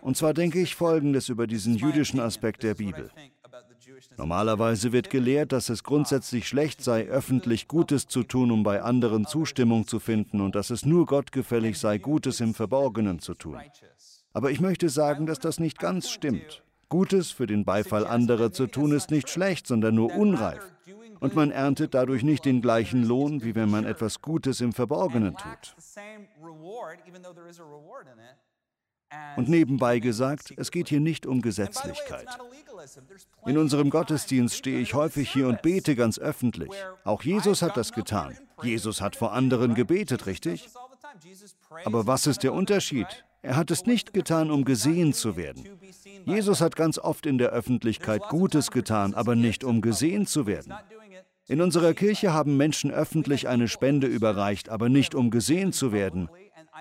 Und 0.00 0.16
zwar 0.16 0.32
denke 0.32 0.60
ich 0.60 0.76
Folgendes 0.76 1.28
über 1.28 1.46
diesen 1.46 1.74
jüdischen 1.76 2.20
Aspekt 2.20 2.62
der 2.62 2.74
Bibel. 2.74 3.10
Normalerweise 4.16 4.92
wird 4.92 5.10
gelehrt, 5.10 5.52
dass 5.52 5.68
es 5.68 5.82
grundsätzlich 5.82 6.46
schlecht 6.46 6.82
sei, 6.82 7.06
öffentlich 7.06 7.68
Gutes 7.68 8.06
zu 8.06 8.22
tun, 8.22 8.50
um 8.50 8.62
bei 8.62 8.80
anderen 8.80 9.26
Zustimmung 9.26 9.86
zu 9.86 9.98
finden 9.98 10.40
und 10.40 10.54
dass 10.54 10.70
es 10.70 10.86
nur 10.86 11.06
Gott 11.06 11.32
gefällig 11.32 11.78
sei, 11.78 11.98
Gutes 11.98 12.40
im 12.40 12.54
Verborgenen 12.54 13.18
zu 13.18 13.34
tun. 13.34 13.60
Aber 14.32 14.50
ich 14.50 14.60
möchte 14.60 14.88
sagen, 14.88 15.26
dass 15.26 15.40
das 15.40 15.58
nicht 15.58 15.78
ganz 15.78 16.08
stimmt. 16.08 16.62
Gutes 16.92 17.30
für 17.30 17.46
den 17.46 17.64
Beifall 17.64 18.06
anderer 18.06 18.52
zu 18.52 18.66
tun 18.66 18.92
ist 18.92 19.10
nicht 19.10 19.30
schlecht, 19.30 19.66
sondern 19.66 19.94
nur 19.94 20.14
unreif 20.14 20.60
und 21.20 21.34
man 21.34 21.50
erntet 21.50 21.94
dadurch 21.94 22.22
nicht 22.22 22.44
den 22.44 22.60
gleichen 22.60 23.02
Lohn, 23.02 23.42
wie 23.42 23.54
wenn 23.54 23.70
man 23.70 23.86
etwas 23.86 24.20
Gutes 24.20 24.60
im 24.60 24.74
Verborgenen 24.74 25.34
tut. 25.38 25.74
Und 29.38 29.48
nebenbei 29.48 30.00
gesagt, 30.00 30.52
es 30.58 30.70
geht 30.70 30.90
hier 30.90 31.00
nicht 31.00 31.24
um 31.24 31.40
Gesetzlichkeit. 31.40 32.28
In 33.46 33.56
unserem 33.56 33.88
Gottesdienst 33.88 34.54
stehe 34.54 34.78
ich 34.78 34.92
häufig 34.92 35.30
hier 35.30 35.48
und 35.48 35.62
bete 35.62 35.96
ganz 35.96 36.18
öffentlich. 36.18 36.72
Auch 37.04 37.22
Jesus 37.22 37.62
hat 37.62 37.78
das 37.78 37.92
getan. 37.92 38.36
Jesus 38.62 39.00
hat 39.00 39.16
vor 39.16 39.32
anderen 39.32 39.74
gebetet, 39.74 40.26
richtig? 40.26 40.68
Aber 41.86 42.06
was 42.06 42.26
ist 42.26 42.42
der 42.42 42.52
Unterschied? 42.52 43.24
Er 43.42 43.56
hat 43.56 43.72
es 43.72 43.86
nicht 43.86 44.12
getan, 44.12 44.50
um 44.50 44.64
gesehen 44.64 45.12
zu 45.12 45.36
werden. 45.36 45.68
Jesus 46.24 46.60
hat 46.60 46.76
ganz 46.76 46.98
oft 46.98 47.26
in 47.26 47.38
der 47.38 47.50
Öffentlichkeit 47.50 48.22
Gutes 48.28 48.70
getan, 48.70 49.14
aber 49.14 49.34
nicht 49.34 49.64
um 49.64 49.80
gesehen 49.80 50.26
zu 50.26 50.46
werden. 50.46 50.72
In 51.48 51.60
unserer 51.60 51.92
Kirche 51.92 52.32
haben 52.32 52.56
Menschen 52.56 52.92
öffentlich 52.92 53.48
eine 53.48 53.66
Spende 53.66 54.06
überreicht, 54.06 54.68
aber 54.68 54.88
nicht 54.88 55.16
um 55.16 55.30
gesehen 55.30 55.72
zu 55.72 55.92
werden. 55.92 56.28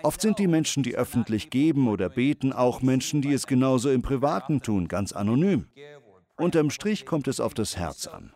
Oft 0.04 0.22
sind 0.22 0.38
die 0.38 0.48
Menschen, 0.48 0.84
die 0.84 0.96
öffentlich 0.96 1.50
geben 1.50 1.88
oder 1.88 2.10
beten, 2.10 2.54
auch 2.54 2.82
Menschen, 2.82 3.22
die 3.22 3.34
es 3.34 3.48
genauso 3.48 3.90
im 3.90 4.04
Privaten 4.04 4.62
tun, 4.62 4.88
ganz 4.88 5.14
anonym. 5.14 5.68
Unterm 6.38 6.70
Strich 6.70 7.06
kommt 7.06 7.28
es 7.28 7.40
auf 7.40 7.56
das 7.56 7.76
Herz 7.76 8.08
an. 8.08 8.32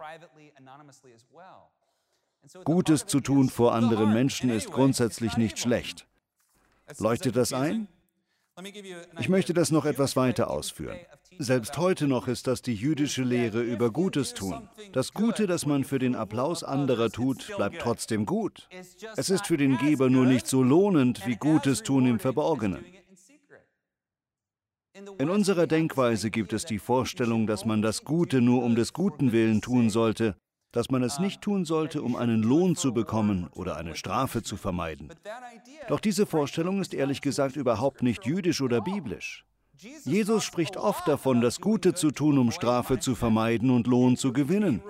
Gutes 2.63 3.05
zu 3.05 3.19
tun 3.19 3.49
vor 3.49 3.73
anderen 3.73 4.13
Menschen 4.13 4.49
ist 4.49 4.71
grundsätzlich 4.71 5.37
nicht 5.37 5.59
schlecht. 5.59 6.07
Leuchtet 6.99 7.35
das 7.35 7.53
ein? 7.53 7.87
Ich 9.19 9.27
möchte 9.27 9.53
das 9.53 9.69
noch 9.71 9.85
etwas 9.85 10.15
weiter 10.15 10.49
ausführen. 10.49 10.97
Selbst 11.39 11.77
heute 11.77 12.07
noch 12.07 12.29
ist 12.29 12.47
das 12.47 12.61
die 12.61 12.73
jüdische 12.73 13.23
Lehre 13.23 13.61
über 13.61 13.91
Gutes 13.91 14.33
tun. 14.33 14.69
Das 14.93 15.13
Gute, 15.13 15.45
das 15.45 15.65
man 15.65 15.83
für 15.83 15.99
den 15.99 16.15
Applaus 16.15 16.63
anderer 16.63 17.09
tut, 17.09 17.51
bleibt 17.57 17.81
trotzdem 17.81 18.25
gut. 18.25 18.69
Es 19.17 19.29
ist 19.29 19.45
für 19.45 19.57
den 19.57 19.77
Geber 19.77 20.09
nur 20.09 20.25
nicht 20.25 20.47
so 20.47 20.63
lohnend 20.63 21.27
wie 21.27 21.35
Gutes 21.35 21.83
tun 21.83 22.05
im 22.05 22.19
Verborgenen. 22.19 22.85
In 25.17 25.29
unserer 25.29 25.67
Denkweise 25.67 26.31
gibt 26.31 26.53
es 26.53 26.63
die 26.63 26.79
Vorstellung, 26.79 27.47
dass 27.47 27.65
man 27.65 27.81
das 27.81 28.05
Gute 28.05 28.39
nur 28.39 28.63
um 28.63 28.75
des 28.75 28.93
Guten 28.93 29.33
willen 29.33 29.61
tun 29.61 29.89
sollte, 29.89 30.37
dass 30.75 30.91
man 30.91 31.03
es 31.03 31.19
nicht 31.19 31.41
tun 31.41 31.63
sollte, 31.63 32.01
um 32.01 32.17
einen 32.17 32.43
Lohn 32.43 32.75
zu 32.75 32.93
bekommen 32.93 33.47
oder 33.55 33.77
eine 33.77 33.95
Strafe 33.95 34.43
zu 34.43 34.57
vermeiden. 34.57 35.07
Doch 35.87 36.01
diese 36.01 36.25
Vorstellung 36.25 36.81
ist 36.81 36.93
ehrlich 36.93 37.21
gesagt 37.21 37.55
überhaupt 37.55 38.03
nicht 38.03 38.25
jüdisch 38.25 38.59
oder 38.59 38.81
biblisch. 38.81 39.45
Jesus 40.03 40.43
spricht 40.43 40.75
oft 40.75 41.07
davon, 41.07 41.39
das 41.39 41.61
Gute 41.61 41.93
zu 41.93 42.11
tun, 42.11 42.37
um 42.37 42.51
Strafe 42.51 42.99
zu 42.99 43.15
vermeiden 43.15 43.69
und 43.69 43.87
Lohn 43.87 44.17
zu 44.17 44.33
gewinnen. 44.33 44.81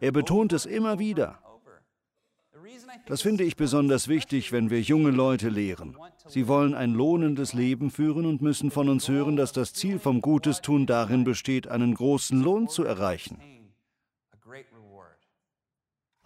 Er 0.00 0.12
betont 0.12 0.52
es 0.52 0.64
immer 0.64 1.00
wieder. 1.00 1.40
Das 3.06 3.22
finde 3.22 3.42
ich 3.42 3.56
besonders 3.56 4.06
wichtig, 4.06 4.52
wenn 4.52 4.70
wir 4.70 4.80
junge 4.80 5.10
Leute 5.10 5.48
lehren. 5.48 5.96
Sie 6.28 6.46
wollen 6.46 6.72
ein 6.72 6.92
lohnendes 6.92 7.52
Leben 7.52 7.90
führen 7.90 8.26
und 8.26 8.42
müssen 8.42 8.70
von 8.70 8.88
uns 8.88 9.08
hören, 9.08 9.34
dass 9.34 9.50
das 9.50 9.74
Ziel 9.74 9.98
vom 9.98 10.20
Gutes 10.20 10.60
tun 10.60 10.86
darin 10.86 11.24
besteht, 11.24 11.66
einen 11.66 11.94
großen 11.94 12.40
Lohn 12.40 12.68
zu 12.68 12.84
erreichen. 12.84 13.38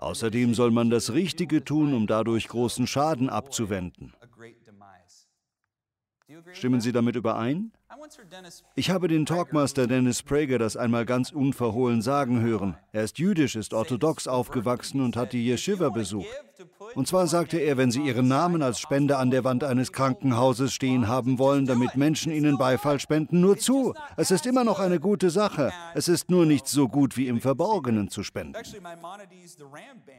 Außerdem 0.06 0.54
soll 0.54 0.70
man 0.70 0.88
das 0.88 1.14
Richtige 1.14 1.64
tun, 1.64 1.92
um 1.92 2.06
dadurch 2.06 2.46
großen 2.46 2.86
Schaden 2.86 3.28
abzuwenden. 3.28 4.12
Stimmen 6.52 6.80
Sie 6.80 6.90
damit 6.90 7.14
überein? 7.14 7.70
Ich 8.74 8.90
habe 8.90 9.06
den 9.06 9.26
Talkmaster 9.26 9.86
Dennis 9.86 10.22
Prager 10.22 10.58
das 10.58 10.76
einmal 10.76 11.06
ganz 11.06 11.30
unverhohlen 11.30 12.02
sagen 12.02 12.40
hören. 12.40 12.76
Er 12.92 13.04
ist 13.04 13.18
jüdisch, 13.18 13.54
ist 13.54 13.72
orthodox 13.72 14.26
aufgewachsen 14.26 15.00
und 15.00 15.16
hat 15.16 15.32
die 15.32 15.48
Yeshiva 15.48 15.90
besucht. 15.90 16.26
Und 16.94 17.06
zwar 17.06 17.26
sagte 17.26 17.58
er, 17.58 17.76
wenn 17.76 17.90
Sie 17.90 18.00
Ihren 18.00 18.28
Namen 18.28 18.62
als 18.62 18.80
Spende 18.80 19.18
an 19.18 19.30
der 19.30 19.44
Wand 19.44 19.62
eines 19.62 19.92
Krankenhauses 19.92 20.72
stehen 20.72 21.06
haben 21.06 21.38
wollen, 21.38 21.66
damit 21.66 21.96
Menschen 21.96 22.32
Ihnen 22.32 22.56
Beifall 22.56 22.98
spenden, 22.98 23.40
nur 23.40 23.58
zu. 23.58 23.94
Es 24.16 24.30
ist 24.30 24.46
immer 24.46 24.64
noch 24.64 24.80
eine 24.80 24.98
gute 24.98 25.30
Sache. 25.30 25.72
Es 25.94 26.08
ist 26.08 26.30
nur 26.30 26.46
nicht 26.46 26.66
so 26.66 26.88
gut 26.88 27.16
wie 27.16 27.28
im 27.28 27.40
Verborgenen 27.40 28.08
zu 28.08 28.22
spenden. 28.22 28.54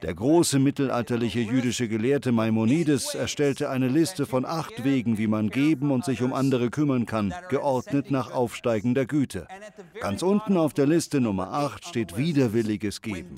Der 0.04 0.14
große 0.14 0.60
mittelalterliche 0.60 1.40
jüdische 1.40 1.88
Gelehrte 1.88 2.32
Maimonides 2.32 3.16
erstellte 3.16 3.70
eine 3.70 3.88
Liste 3.88 4.26
von 4.26 4.46
acht 4.46 4.84
Wegen, 4.84 5.18
wie 5.18 5.28
man 5.28 5.50
geben 5.50 5.92
und 5.92 5.97
sich 6.06 6.22
um 6.22 6.34
andere 6.34 6.70
kümmern 6.70 7.06
kann, 7.06 7.34
geordnet 7.50 8.12
nach 8.12 8.32
aufsteigender 8.32 9.06
Güte. 9.06 9.48
Ganz 10.00 10.22
unten 10.22 10.58
auf 10.58 10.74
der 10.74 10.86
Liste 10.86 11.22
Nummer 11.22 11.52
8 11.54 11.86
steht 11.86 12.18
widerwilliges 12.18 13.02
Geben. 13.02 13.36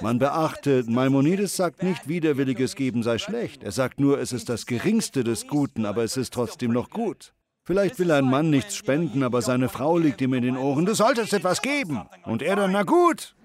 Man 0.00 0.18
beachte, 0.18 0.84
Maimonides 0.86 1.54
sagt 1.54 1.82
nicht, 1.82 2.08
widerwilliges 2.08 2.74
Geben 2.76 3.02
sei 3.02 3.18
schlecht. 3.18 3.62
Er 3.62 3.72
sagt 3.72 4.00
nur, 4.00 4.18
es 4.18 4.32
ist 4.32 4.48
das 4.48 4.64
geringste 4.64 5.22
des 5.22 5.46
Guten, 5.46 5.84
aber 5.84 6.02
es 6.02 6.16
ist 6.16 6.32
trotzdem 6.32 6.72
noch 6.72 6.88
gut. 6.88 7.34
Vielleicht 7.64 7.98
will 7.98 8.10
ein 8.10 8.24
Mann 8.24 8.48
nichts 8.48 8.74
spenden, 8.74 9.22
aber 9.22 9.42
seine 9.42 9.68
Frau 9.68 9.98
liegt 9.98 10.20
ihm 10.22 10.32
in 10.32 10.42
den 10.42 10.56
Ohren, 10.56 10.86
du 10.86 10.94
solltest 10.94 11.34
etwas 11.34 11.60
geben. 11.60 12.00
Und 12.24 12.42
er 12.42 12.56
dann, 12.56 12.72
na 12.72 12.84
gut, 12.84 13.36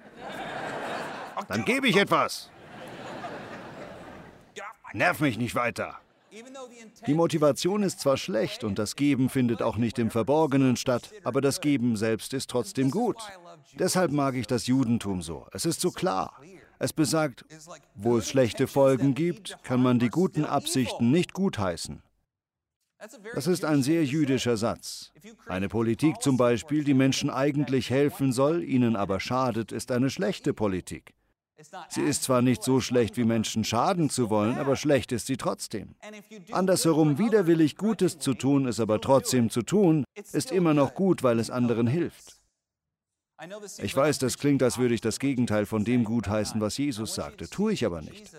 dann 1.47 1.65
gebe 1.65 1.88
ich 1.88 1.97
etwas. 1.97 2.49
Nerv 4.95 5.19
mich 5.19 5.38
nicht 5.38 5.55
weiter. 5.55 5.97
Die 7.05 7.13
Motivation 7.13 7.84
ist 7.84 7.99
zwar 7.99 8.15
schlecht 8.15 8.63
und 8.63 8.79
das 8.79 8.95
Geben 8.95 9.27
findet 9.29 9.62
auch 9.62 9.75
nicht 9.75 9.99
im 9.99 10.10
Verborgenen 10.10 10.77
statt, 10.77 11.12
aber 11.25 11.41
das 11.41 11.60
Geben 11.60 11.97
selbst 11.97 12.34
ist 12.34 12.49
trotzdem 12.49 12.91
gut. 12.91 13.17
Deshalb 13.77 14.13
mag 14.13 14.36
ich 14.36 14.47
das 14.47 14.67
Judentum 14.67 15.21
so. 15.21 15.47
Es 15.51 15.65
ist 15.65 15.81
so 15.81 15.91
klar. 15.91 16.39
Es 16.79 16.93
besagt, 16.93 17.43
wo 17.93 18.17
es 18.17 18.29
schlechte 18.29 18.67
Folgen 18.67 19.15
gibt, 19.15 19.58
kann 19.63 19.84
man 19.84 19.99
die 19.99 20.10
guten 20.10 20.45
Absichten 20.45 21.12
nicht 21.12 21.34
gutheißen. 21.34 22.01
Das 23.34 23.47
ist 23.47 23.65
ein 23.65 23.84
sehr 23.84 24.05
jüdischer 24.05 24.55
Satz. 24.55 25.12
Eine 25.47 25.67
Politik 25.67 26.21
zum 26.21 26.38
Beispiel, 26.38 26.86
die 26.86 26.93
Menschen 26.93 27.29
eigentlich 27.29 27.89
helfen 27.89 28.31
soll, 28.31 28.63
ihnen 28.63 28.95
aber 28.95 29.19
schadet, 29.19 29.73
ist 29.73 29.91
eine 29.91 30.10
schlechte 30.10 30.53
Politik. 30.53 31.13
Sie 31.89 32.02
ist 32.02 32.24
zwar 32.24 32.41
nicht 32.41 32.63
so 32.63 32.82
schlecht, 32.82 33.15
wie 33.18 33.24
Menschen 33.24 33.63
schaden 33.63 34.10
zu 34.10 34.30
wollen, 34.30 34.58
aber 34.58 34.76
schlecht 34.76 35.12
ist 35.12 35.28
sie 35.28 35.38
trotzdem. 35.38 35.96
Andersherum 36.52 37.18
widerwillig 37.18 37.78
Gutes 37.78 38.20
zu 38.20 38.34
tun, 38.34 38.68
es 38.68 38.80
aber 38.80 39.00
trotzdem 39.00 39.50
zu 39.50 39.62
tun, 39.62 40.04
ist 40.34 40.52
immer 40.52 40.74
noch 40.74 40.96
gut, 40.96 41.24
weil 41.24 41.39
es 41.39 41.50
anderen 41.50 41.88
hilft. 41.88 42.39
Ich 43.80 43.96
weiß, 43.96 44.20
das 44.20 44.38
klingt, 44.38 44.63
als 44.63 44.78
würde 44.78 44.96
ich 44.96 45.02
das 45.02 45.20
Gegenteil 45.20 45.65
von 45.65 45.84
dem 45.84 46.04
gutheißen, 46.04 46.60
was 46.62 46.78
Jesus 46.78 47.15
sagte, 47.15 47.50
tue 47.50 47.74
ich 47.74 47.86
aber 47.86 48.02
nicht. 48.02 48.32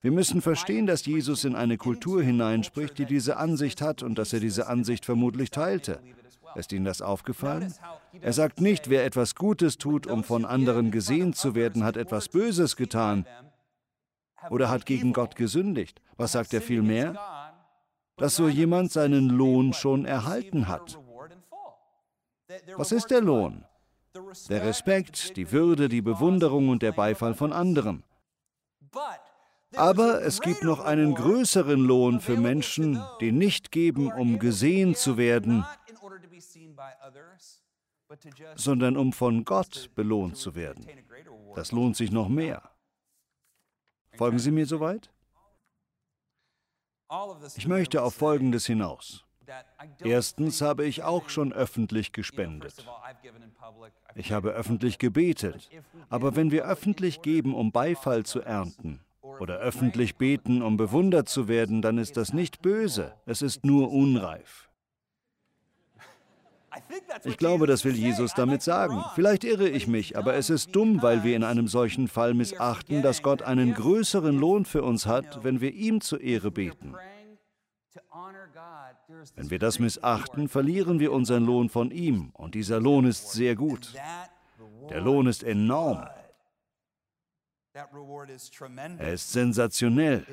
Wir 0.00 0.12
müssen 0.12 0.40
verstehen, 0.40 0.86
dass 0.86 1.04
Jesus 1.06 1.44
in 1.44 1.56
eine 1.56 1.76
Kultur 1.76 2.22
hineinspricht, 2.22 2.98
die 2.98 3.04
diese 3.04 3.36
Ansicht 3.36 3.80
hat 3.80 4.02
und 4.02 4.16
dass 4.16 4.32
er 4.32 4.40
diese 4.40 4.68
Ansicht 4.68 5.04
vermutlich 5.04 5.50
teilte. 5.50 6.00
Ist 6.54 6.72
Ihnen 6.72 6.84
das 6.84 7.02
aufgefallen? 7.02 7.72
Er 8.20 8.32
sagt 8.32 8.60
nicht, 8.60 8.90
wer 8.90 9.04
etwas 9.04 9.34
Gutes 9.34 9.78
tut, 9.78 10.06
um 10.06 10.24
von 10.24 10.44
anderen 10.44 10.90
gesehen 10.90 11.32
zu 11.32 11.54
werden, 11.54 11.84
hat 11.84 11.96
etwas 11.96 12.28
Böses 12.28 12.76
getan 12.76 13.26
oder 14.50 14.70
hat 14.70 14.86
gegen 14.86 15.12
Gott 15.12 15.36
gesündigt. 15.36 16.00
Was 16.16 16.32
sagt 16.32 16.54
er 16.54 16.62
vielmehr? 16.62 17.14
Dass 18.16 18.36
so 18.36 18.48
jemand 18.48 18.92
seinen 18.92 19.28
Lohn 19.28 19.72
schon 19.72 20.04
erhalten 20.04 20.68
hat. 20.68 20.98
Was 22.76 22.92
ist 22.92 23.10
der 23.10 23.20
Lohn? 23.20 23.64
Der 24.48 24.64
Respekt, 24.64 25.36
die 25.36 25.52
Würde, 25.52 25.88
die 25.88 26.02
Bewunderung 26.02 26.70
und 26.70 26.82
der 26.82 26.92
Beifall 26.92 27.34
von 27.34 27.52
anderen. 27.52 28.02
Aber 29.76 30.22
es 30.22 30.40
gibt 30.40 30.64
noch 30.64 30.80
einen 30.80 31.14
größeren 31.14 31.80
Lohn 31.80 32.20
für 32.20 32.36
Menschen, 32.36 33.02
die 33.20 33.32
nicht 33.32 33.70
geben, 33.70 34.10
um 34.10 34.38
gesehen 34.38 34.94
zu 34.94 35.18
werden, 35.18 35.64
sondern 38.56 38.96
um 38.96 39.12
von 39.12 39.44
Gott 39.44 39.90
belohnt 39.94 40.36
zu 40.36 40.54
werden. 40.54 40.86
Das 41.54 41.72
lohnt 41.72 41.96
sich 41.96 42.10
noch 42.10 42.28
mehr. 42.28 42.70
Folgen 44.16 44.38
Sie 44.38 44.50
mir 44.50 44.66
soweit? 44.66 45.10
Ich 47.56 47.66
möchte 47.66 48.02
auf 48.02 48.14
Folgendes 48.14 48.66
hinaus. 48.66 49.24
Erstens 50.00 50.60
habe 50.60 50.84
ich 50.84 51.02
auch 51.02 51.30
schon 51.30 51.52
öffentlich 51.52 52.12
gespendet. 52.12 52.86
Ich 54.14 54.32
habe 54.32 54.50
öffentlich 54.50 54.98
gebetet. 54.98 55.70
Aber 56.10 56.36
wenn 56.36 56.50
wir 56.50 56.64
öffentlich 56.64 57.22
geben, 57.22 57.54
um 57.54 57.72
Beifall 57.72 58.24
zu 58.24 58.40
ernten, 58.40 59.00
oder 59.40 59.58
öffentlich 59.58 60.16
beten, 60.16 60.62
um 60.62 60.76
bewundert 60.76 61.28
zu 61.28 61.48
werden, 61.48 61.82
dann 61.82 61.98
ist 61.98 62.16
das 62.16 62.32
nicht 62.32 62.62
böse, 62.62 63.14
es 63.26 63.42
ist 63.42 63.64
nur 63.64 63.90
unreif. 63.92 64.67
Ich 67.24 67.36
glaube, 67.36 67.66
das 67.66 67.84
will 67.84 67.94
Jesus 67.94 68.34
damit 68.34 68.62
sagen. 68.62 69.02
Vielleicht 69.14 69.44
irre 69.44 69.68
ich 69.68 69.86
mich, 69.86 70.16
aber 70.16 70.34
es 70.34 70.50
ist 70.50 70.74
dumm, 70.74 71.02
weil 71.02 71.24
wir 71.24 71.34
in 71.36 71.44
einem 71.44 71.68
solchen 71.68 72.08
Fall 72.08 72.34
missachten, 72.34 73.02
dass 73.02 73.22
Gott 73.22 73.42
einen 73.42 73.74
größeren 73.74 74.38
Lohn 74.38 74.64
für 74.64 74.82
uns 74.82 75.06
hat, 75.06 75.42
wenn 75.44 75.60
wir 75.60 75.72
ihm 75.72 76.00
zur 76.00 76.20
Ehre 76.20 76.50
beten. 76.50 76.94
Wenn 79.34 79.50
wir 79.50 79.58
das 79.58 79.78
missachten, 79.78 80.48
verlieren 80.48 81.00
wir 81.00 81.12
unseren 81.12 81.44
Lohn 81.44 81.68
von 81.68 81.90
ihm, 81.90 82.30
und 82.34 82.54
dieser 82.54 82.80
Lohn 82.80 83.06
ist 83.06 83.32
sehr 83.32 83.56
gut. 83.56 83.94
Der 84.90 85.00
Lohn 85.00 85.26
ist 85.26 85.42
enorm. 85.42 86.06
Er 88.98 89.12
ist 89.12 89.32
sensationell. 89.32 90.26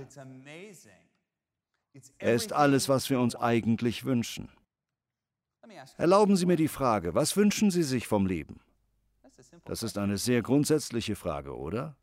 Er 2.17 2.33
ist 2.33 2.53
alles, 2.53 2.89
was 2.89 3.09
wir 3.09 3.19
uns 3.19 3.35
eigentlich 3.35 4.03
wünschen. 4.03 4.49
Erlauben 5.97 6.35
Sie 6.35 6.45
mir 6.45 6.57
die 6.57 6.67
Frage, 6.67 7.15
was 7.15 7.35
wünschen 7.37 7.71
Sie 7.71 7.83
sich 7.83 8.07
vom 8.07 8.25
Leben? 8.25 8.59
Das 9.65 9.83
ist 9.83 9.97
eine 9.97 10.17
sehr 10.17 10.41
grundsätzliche 10.41 11.15
Frage, 11.15 11.55
oder? 11.57 11.95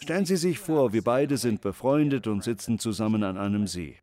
Stellen 0.00 0.26
Sie 0.26 0.36
sich 0.36 0.58
vor, 0.58 0.92
wir 0.92 1.02
beide 1.02 1.36
sind 1.36 1.60
befreundet 1.60 2.26
und 2.26 2.44
sitzen 2.44 2.78
zusammen 2.78 3.22
an 3.24 3.36
einem 3.36 3.66
See. 3.66 3.98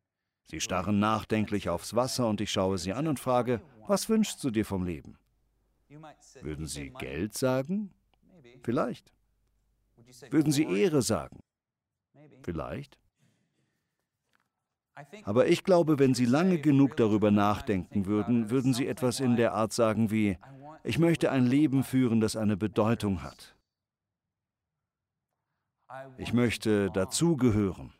Sie 0.45 0.59
starren 0.59 0.99
nachdenklich 0.99 1.69
aufs 1.69 1.95
Wasser 1.95 2.27
und 2.27 2.41
ich 2.41 2.51
schaue 2.51 2.77
Sie 2.77 2.93
an 2.93 3.07
und 3.07 3.19
frage, 3.19 3.61
was 3.87 4.09
wünschst 4.09 4.43
du 4.43 4.51
dir 4.51 4.65
vom 4.65 4.85
Leben? 4.85 5.17
Würden 6.41 6.67
Sie 6.67 6.89
Geld 6.91 7.33
sagen? 7.33 7.91
Vielleicht. 8.61 9.13
Würden 10.29 10.51
Sie 10.51 10.63
Ehre 10.63 11.01
sagen? 11.01 11.39
Vielleicht. 12.43 12.99
Aber 15.23 15.47
ich 15.47 15.63
glaube, 15.63 15.99
wenn 15.99 16.13
Sie 16.13 16.25
lange 16.25 16.59
genug 16.59 16.97
darüber 16.97 17.31
nachdenken 17.31 18.05
würden, 18.05 18.49
würden 18.49 18.73
Sie 18.73 18.87
etwas 18.87 19.19
in 19.19 19.35
der 19.35 19.53
Art 19.53 19.73
sagen 19.73 20.11
wie, 20.11 20.37
ich 20.83 20.99
möchte 20.99 21.31
ein 21.31 21.45
Leben 21.45 21.83
führen, 21.83 22.19
das 22.19 22.35
eine 22.35 22.57
Bedeutung 22.57 23.23
hat. 23.23 23.55
Ich 26.17 26.33
möchte 26.33 26.91
dazugehören. 26.91 27.93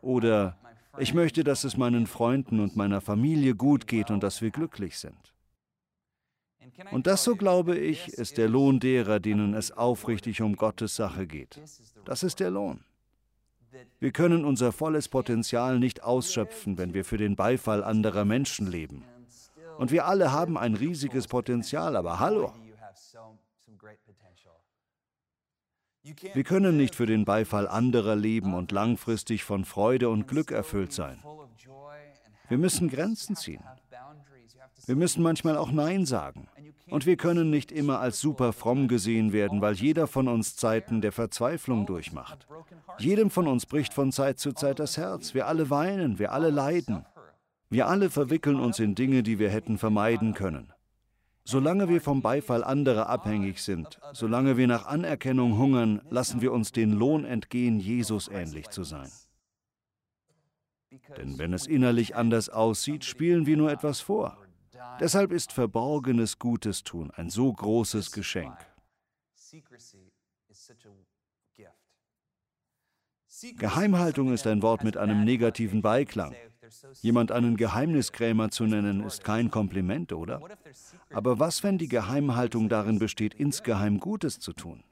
Oder 0.00 0.58
ich 0.98 1.14
möchte, 1.14 1.44
dass 1.44 1.64
es 1.64 1.76
meinen 1.76 2.06
Freunden 2.06 2.60
und 2.60 2.76
meiner 2.76 3.00
Familie 3.00 3.54
gut 3.54 3.86
geht 3.86 4.10
und 4.10 4.22
dass 4.22 4.40
wir 4.40 4.50
glücklich 4.50 4.98
sind. 4.98 5.34
Und 6.90 7.06
das, 7.06 7.24
so 7.24 7.34
glaube 7.34 7.76
ich, 7.76 8.08
ist 8.08 8.38
der 8.38 8.48
Lohn 8.48 8.78
derer, 8.78 9.20
denen 9.20 9.54
es 9.54 9.72
aufrichtig 9.72 10.42
um 10.42 10.54
Gottes 10.56 10.94
Sache 10.96 11.26
geht. 11.26 11.60
Das 12.04 12.22
ist 12.22 12.40
der 12.40 12.50
Lohn. 12.50 12.84
Wir 14.00 14.12
können 14.12 14.44
unser 14.44 14.72
volles 14.72 15.08
Potenzial 15.08 15.78
nicht 15.78 16.02
ausschöpfen, 16.02 16.78
wenn 16.78 16.94
wir 16.94 17.04
für 17.04 17.16
den 17.16 17.36
Beifall 17.36 17.82
anderer 17.82 18.24
Menschen 18.24 18.70
leben. 18.70 19.04
Und 19.78 19.92
wir 19.92 20.06
alle 20.06 20.32
haben 20.32 20.58
ein 20.58 20.74
riesiges 20.74 21.28
Potenzial, 21.28 21.96
aber 21.96 22.18
hallo. 22.18 22.52
Wir 26.34 26.44
können 26.44 26.76
nicht 26.76 26.94
für 26.94 27.06
den 27.06 27.24
Beifall 27.24 27.68
anderer 27.68 28.16
leben 28.16 28.54
und 28.54 28.72
langfristig 28.72 29.44
von 29.44 29.64
Freude 29.64 30.08
und 30.08 30.26
Glück 30.26 30.50
erfüllt 30.50 30.92
sein. 30.92 31.18
Wir 32.48 32.58
müssen 32.58 32.88
Grenzen 32.88 33.36
ziehen. 33.36 33.62
Wir 34.88 34.96
müssen 34.96 35.22
manchmal 35.22 35.58
auch 35.58 35.70
Nein 35.70 36.06
sagen. 36.06 36.48
Und 36.88 37.04
wir 37.04 37.18
können 37.18 37.50
nicht 37.50 37.70
immer 37.70 38.00
als 38.00 38.20
super 38.20 38.54
fromm 38.54 38.88
gesehen 38.88 39.34
werden, 39.34 39.60
weil 39.60 39.74
jeder 39.74 40.06
von 40.06 40.28
uns 40.28 40.56
Zeiten 40.56 41.02
der 41.02 41.12
Verzweiflung 41.12 41.84
durchmacht. 41.84 42.48
Jedem 42.96 43.28
von 43.28 43.48
uns 43.48 43.66
bricht 43.66 43.92
von 43.92 44.12
Zeit 44.12 44.38
zu 44.38 44.54
Zeit 44.54 44.78
das 44.78 44.96
Herz. 44.96 45.34
Wir 45.34 45.46
alle 45.46 45.68
weinen, 45.68 46.18
wir 46.18 46.32
alle 46.32 46.48
leiden. 46.48 47.04
Wir 47.68 47.86
alle 47.86 48.08
verwickeln 48.08 48.58
uns 48.58 48.78
in 48.78 48.94
Dinge, 48.94 49.22
die 49.22 49.38
wir 49.38 49.50
hätten 49.50 49.76
vermeiden 49.76 50.32
können. 50.32 50.72
Solange 51.44 51.90
wir 51.90 52.00
vom 52.00 52.22
Beifall 52.22 52.64
anderer 52.64 53.10
abhängig 53.10 53.62
sind, 53.62 54.00
solange 54.14 54.56
wir 54.56 54.68
nach 54.68 54.86
Anerkennung 54.86 55.58
hungern, 55.58 56.00
lassen 56.08 56.40
wir 56.40 56.50
uns 56.50 56.72
den 56.72 56.92
Lohn 56.92 57.26
entgehen, 57.26 57.78
Jesus 57.78 58.28
ähnlich 58.28 58.70
zu 58.70 58.84
sein. 58.84 59.10
Denn 61.18 61.38
wenn 61.38 61.52
es 61.52 61.66
innerlich 61.66 62.16
anders 62.16 62.48
aussieht, 62.48 63.04
spielen 63.04 63.44
wir 63.44 63.58
nur 63.58 63.70
etwas 63.70 64.00
vor. 64.00 64.38
Deshalb 65.00 65.32
ist 65.32 65.52
verborgenes 65.52 66.38
Gutes 66.38 66.82
tun 66.82 67.10
ein 67.12 67.30
so 67.30 67.52
großes 67.52 68.12
Geschenk. 68.12 68.56
Geheimhaltung 73.56 74.32
ist 74.32 74.46
ein 74.46 74.62
Wort 74.62 74.84
mit 74.84 74.96
einem 74.96 75.24
negativen 75.24 75.82
Beiklang. 75.82 76.34
Jemand 77.00 77.32
einen 77.32 77.56
Geheimniskrämer 77.56 78.50
zu 78.50 78.64
nennen, 78.64 79.04
ist 79.04 79.24
kein 79.24 79.50
Kompliment, 79.50 80.12
oder? 80.12 80.42
Aber 81.10 81.38
was, 81.38 81.62
wenn 81.62 81.78
die 81.78 81.88
Geheimhaltung 81.88 82.68
darin 82.68 82.98
besteht, 82.98 83.34
insgeheim 83.34 84.00
Gutes 84.00 84.40
zu 84.40 84.52
tun? 84.52 84.82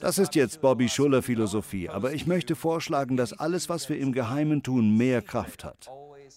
Das 0.00 0.18
ist 0.18 0.34
jetzt 0.34 0.62
Bobby 0.62 0.88
Schuller 0.88 1.22
Philosophie, 1.22 1.88
aber 1.88 2.12
ich 2.12 2.26
möchte 2.26 2.56
vorschlagen, 2.56 3.16
dass 3.16 3.32
alles, 3.32 3.68
was 3.68 3.88
wir 3.88 3.98
im 3.98 4.12
Geheimen 4.12 4.62
tun, 4.62 4.96
mehr 4.96 5.20
Kraft 5.20 5.64
hat. 5.64 5.90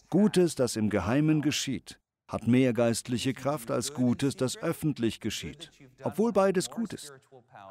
Gutes, 0.10 0.56
das 0.56 0.76
im 0.76 0.90
Geheimen 0.90 1.42
geschieht, 1.42 2.00
hat 2.34 2.48
mehr 2.48 2.74
geistliche 2.74 3.34
Kraft 3.34 3.69
als 3.69 3.93
Gutes, 3.93 4.36
das 4.36 4.58
öffentlich 4.58 5.19
geschieht, 5.19 5.72
obwohl 6.02 6.34
beides 6.34 6.72
gut 6.72 6.91
ist. 6.91 7.13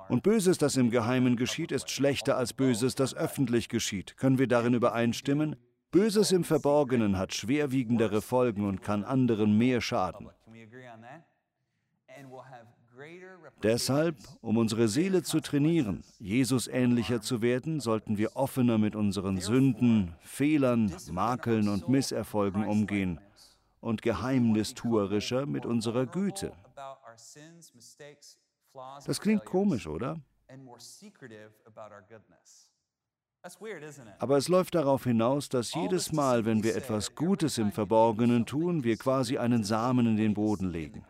Und 0.08 0.22
Böses, 0.22 0.56
das 0.56 0.76
im 0.76 0.90
Geheimen 0.90 1.36
geschieht, 1.36 1.72
ist 1.72 1.90
schlechter 1.90 2.36
als 2.36 2.52
Böses, 2.52 2.94
das 2.94 3.14
öffentlich 3.14 3.68
geschieht. 3.68 4.16
Können 4.16 4.38
wir 4.38 4.46
darin 4.46 4.74
übereinstimmen? 4.74 5.56
Böses 5.90 6.30
im 6.30 6.44
Verborgenen 6.44 7.18
hat 7.18 7.34
schwerwiegendere 7.34 8.22
Folgen 8.22 8.66
und 8.66 8.82
kann 8.82 9.04
anderen 9.04 9.58
mehr 9.58 9.80
schaden. 9.80 10.28
Deshalb, 13.62 14.16
um 14.40 14.56
unsere 14.56 14.88
Seele 14.88 15.22
zu 15.22 15.40
trainieren, 15.40 16.04
Jesus 16.18 16.68
ähnlicher 16.68 17.20
zu 17.20 17.42
werden, 17.42 17.80
sollten 17.80 18.16
wir 18.16 18.36
offener 18.36 18.78
mit 18.78 18.94
unseren 18.94 19.40
Sünden, 19.40 20.14
Fehlern, 20.20 20.94
Makeln 21.10 21.68
und 21.68 21.88
Misserfolgen 21.88 22.64
umgehen 22.64 23.18
und 23.82 24.00
geheimnistuerischer 24.00 25.44
mit 25.44 25.66
unserer 25.66 26.06
Güte. 26.06 26.52
Das 29.04 29.20
klingt 29.20 29.44
komisch, 29.44 29.86
oder? 29.86 30.20
Aber 34.18 34.36
es 34.36 34.48
läuft 34.48 34.74
darauf 34.76 35.04
hinaus, 35.04 35.48
dass 35.48 35.74
jedes 35.74 36.12
Mal, 36.12 36.44
wenn 36.44 36.62
wir 36.62 36.76
etwas 36.76 37.14
Gutes 37.16 37.58
im 37.58 37.72
Verborgenen 37.72 38.46
tun, 38.46 38.84
wir 38.84 38.96
quasi 38.96 39.36
einen 39.36 39.64
Samen 39.64 40.06
in 40.06 40.16
den 40.16 40.34
Boden 40.34 40.70
legen. 40.70 41.04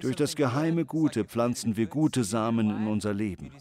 Durch 0.00 0.16
das 0.16 0.34
geheime 0.34 0.84
Gute 0.84 1.24
pflanzen 1.24 1.76
wir 1.76 1.86
gute 1.86 2.24
Samen 2.24 2.70
in 2.70 2.86
unser 2.88 3.14
Leben. 3.14 3.52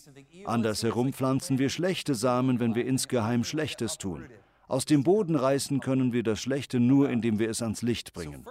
Andersherum 0.45 1.13
pflanzen 1.13 1.59
wir 1.59 1.69
schlechte 1.69 2.15
Samen, 2.15 2.59
wenn 2.59 2.73
wir 2.73 2.85
insgeheim 2.85 3.43
Schlechtes 3.43 3.99
tun. 3.99 4.25
Aus 4.73 4.85
dem 4.85 5.03
Boden 5.03 5.35
reißen 5.35 5.81
können 5.81 6.13
wir 6.13 6.23
das 6.23 6.41
Schlechte 6.41 6.79
nur, 6.79 7.07
indem 7.07 7.37
wir 7.37 7.47
es 7.47 7.61
ans 7.61 7.83
Licht 7.83 8.11
bringen. 8.11 8.43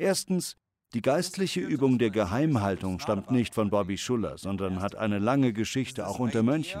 Erstens, 0.00 0.56
die 0.92 1.02
geistliche 1.02 1.60
Übung 1.60 2.00
der 2.00 2.10
Geheimhaltung 2.10 2.98
stammt 2.98 3.30
nicht 3.30 3.54
von 3.54 3.70
Bobby 3.70 3.96
Schuller, 3.96 4.38
sondern 4.38 4.82
hat 4.82 4.96
eine 4.96 5.20
lange 5.20 5.52
Geschichte 5.52 6.08
auch 6.08 6.18
unter 6.18 6.42
Mönchen. 6.42 6.80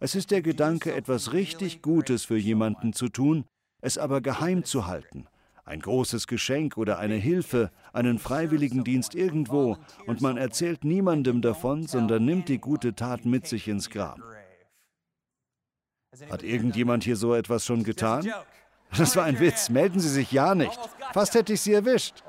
Es 0.00 0.14
ist 0.14 0.30
der 0.30 0.40
Gedanke, 0.40 0.94
etwas 0.94 1.34
richtig 1.34 1.82
Gutes 1.82 2.24
für 2.24 2.38
jemanden 2.38 2.94
zu 2.94 3.10
tun, 3.10 3.44
es 3.82 3.98
aber 3.98 4.22
geheim 4.22 4.64
zu 4.64 4.86
halten. 4.86 5.26
Ein 5.66 5.80
großes 5.80 6.26
Geschenk 6.26 6.78
oder 6.78 6.98
eine 6.98 7.16
Hilfe, 7.16 7.70
einen 7.92 8.18
freiwilligen 8.18 8.84
Dienst 8.84 9.14
irgendwo, 9.14 9.76
und 10.06 10.22
man 10.22 10.38
erzählt 10.38 10.82
niemandem 10.82 11.42
davon, 11.42 11.86
sondern 11.86 12.24
nimmt 12.24 12.48
die 12.48 12.56
gute 12.58 12.94
Tat 12.94 13.26
mit 13.26 13.46
sich 13.46 13.68
ins 13.68 13.90
Grab. 13.90 14.18
Hat 16.28 16.42
irgendjemand 16.42 17.04
hier 17.04 17.16
so 17.16 17.34
etwas 17.34 17.64
schon 17.64 17.84
getan? 17.84 18.30
Das 18.98 19.14
war 19.14 19.22
ein 19.22 19.38
Witz. 19.38 19.68
Melden 19.68 20.00
Sie 20.00 20.08
sich 20.08 20.32
ja 20.32 20.52
nicht. 20.52 20.76
Fast 21.12 21.34
hätte 21.34 21.52
ich 21.52 21.60
Sie 21.60 21.72
erwischt. 21.72 22.24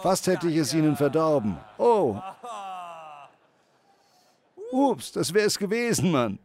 Fast 0.00 0.26
hätte 0.26 0.48
ich 0.48 0.56
es 0.56 0.72
Ihnen 0.72 0.96
verdorben. 0.96 1.58
Oh. 1.76 2.16
Ups, 4.72 5.12
das 5.12 5.34
wäre 5.34 5.46
es 5.46 5.58
gewesen, 5.58 6.10
Mann. 6.10 6.38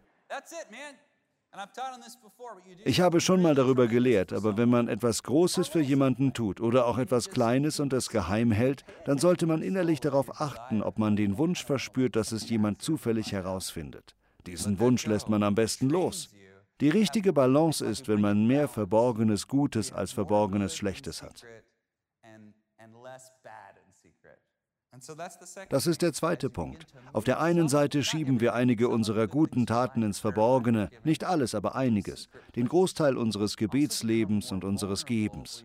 Ich 2.84 3.00
habe 3.00 3.22
schon 3.22 3.42
mal 3.42 3.56
darüber 3.56 3.88
gelehrt, 3.88 4.34
aber 4.34 4.58
wenn 4.58 4.70
man 4.70 4.90
etwas 4.90 5.24
Großes 5.24 5.70
für 5.70 5.80
jemanden 5.80 6.34
tut 6.34 6.60
oder 6.60 6.86
auch 6.86 6.98
etwas 6.98 7.30
Kleines 7.30 7.80
und 7.80 7.94
es 7.94 8.10
geheim 8.10 8.52
hält, 8.52 8.84
dann 9.06 9.18
sollte 9.18 9.46
man 9.46 9.62
innerlich 9.62 10.02
darauf 10.02 10.42
achten, 10.42 10.82
ob 10.84 10.98
man 10.98 11.16
den 11.16 11.38
Wunsch 11.38 11.64
verspürt, 11.64 12.18
dass 12.18 12.34
es 12.34 12.50
jemand 12.50 12.82
zufällig 12.82 13.32
herausfindet. 13.32 14.16
Diesen 14.46 14.80
Wunsch 14.80 15.06
lässt 15.06 15.30
man 15.30 15.44
am 15.44 15.56
besten 15.56 15.90
los. 15.90 16.30
Die 16.84 16.90
richtige 16.90 17.32
Balance 17.32 17.86
ist, 17.86 18.10
wenn 18.10 18.20
man 18.20 18.46
mehr 18.46 18.68
verborgenes 18.68 19.48
Gutes 19.48 19.94
als 19.94 20.12
verborgenes 20.12 20.76
Schlechtes 20.76 21.24
hat. 21.24 21.46
Das 25.70 25.88
ist 25.88 26.02
der 26.02 26.12
zweite 26.12 26.50
Punkt. 26.50 26.86
Auf 27.14 27.24
der 27.24 27.40
einen 27.40 27.70
Seite 27.70 28.04
schieben 28.04 28.42
wir 28.42 28.54
einige 28.54 28.90
unserer 28.90 29.28
guten 29.28 29.66
Taten 29.66 30.04
ins 30.04 30.20
Verborgene, 30.20 30.90
nicht 31.06 31.24
alles, 31.24 31.56
aber 31.56 31.76
einiges, 31.76 32.28
den 32.58 32.68
Großteil 32.68 33.16
unseres 33.16 33.56
Gebetslebens 33.56 34.52
und 34.52 34.66
unseres 34.66 35.06
Gebens. 35.06 35.64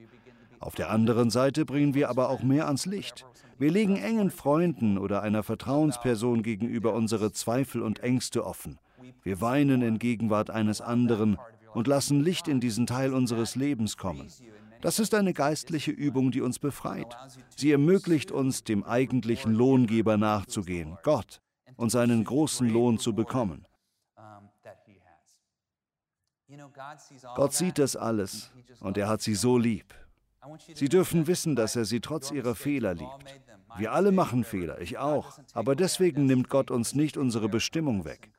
Auf 0.61 0.77
der 0.77 0.89
anderen 0.89 1.31
Seite 1.31 1.65
bringen 1.65 1.95
wir 1.95 2.11
aber 2.11 2.29
auch 2.29 2.45
mehr 2.45 2.67
ans 2.67 2.87
Licht. 2.87 3.27
Wir 3.59 3.73
legen 3.73 3.97
engen 3.97 4.31
Freunden 4.31 4.99
oder 4.99 5.23
einer 5.23 5.43
Vertrauensperson 5.43 6.45
gegenüber 6.45 6.93
unsere 6.93 7.33
Zweifel 7.33 7.83
und 7.83 8.05
Ängste 8.05 8.47
offen. 8.47 8.79
Wir 9.29 9.43
weinen 9.43 9.83
in 9.83 9.99
Gegenwart 9.99 10.49
eines 10.49 10.81
anderen 10.81 11.37
und 11.75 11.87
lassen 11.87 12.23
Licht 12.23 12.49
in 12.49 12.61
diesen 12.61 12.87
Teil 12.87 13.12
unseres 13.12 13.57
Lebens 13.57 13.99
kommen. 13.99 14.27
Das 14.81 14.99
ist 14.99 15.12
eine 15.12 15.35
geistliche 15.35 15.91
Übung, 15.91 16.31
die 16.31 16.41
uns 16.41 16.59
befreit. 16.59 17.14
Sie 17.55 17.71
ermöglicht 17.71 18.31
uns, 18.33 18.64
dem 18.64 18.85
eigentlichen 18.85 19.53
Lohngeber 19.53 20.17
nachzugehen, 20.17 20.97
Gott, 21.03 21.43
und 21.77 21.91
seinen 21.91 22.25
großen 22.25 22.71
Lohn 22.71 22.99
zu 22.99 23.14
bekommen. 23.14 23.67
Gott 27.35 27.53
sieht 27.53 27.79
das 27.79 27.97
alles 27.97 28.51
und 28.81 28.97
er 28.97 29.09
hat 29.09 29.21
sie 29.21 29.35
so 29.35 29.59
lieb. 29.59 29.93
Sie 30.75 30.88
dürfen 30.88 31.27
wissen, 31.27 31.55
dass 31.55 31.77
er 31.77 31.85
sie 31.85 32.01
trotz 32.01 32.31
ihrer 32.31 32.55
Fehler 32.55 32.95
liebt. 32.95 33.37
Wir 33.77 33.93
alle 33.93 34.11
machen 34.11 34.45
Fehler, 34.45 34.81
ich 34.81 34.97
auch, 34.97 35.38
aber 35.53 35.77
deswegen 35.77 36.25
nimmt 36.25 36.49
Gott 36.49 36.71
uns 36.71 36.95
nicht 36.95 37.19
unsere 37.19 37.51
Bestimmung 37.51 38.07
weg. 38.07 38.31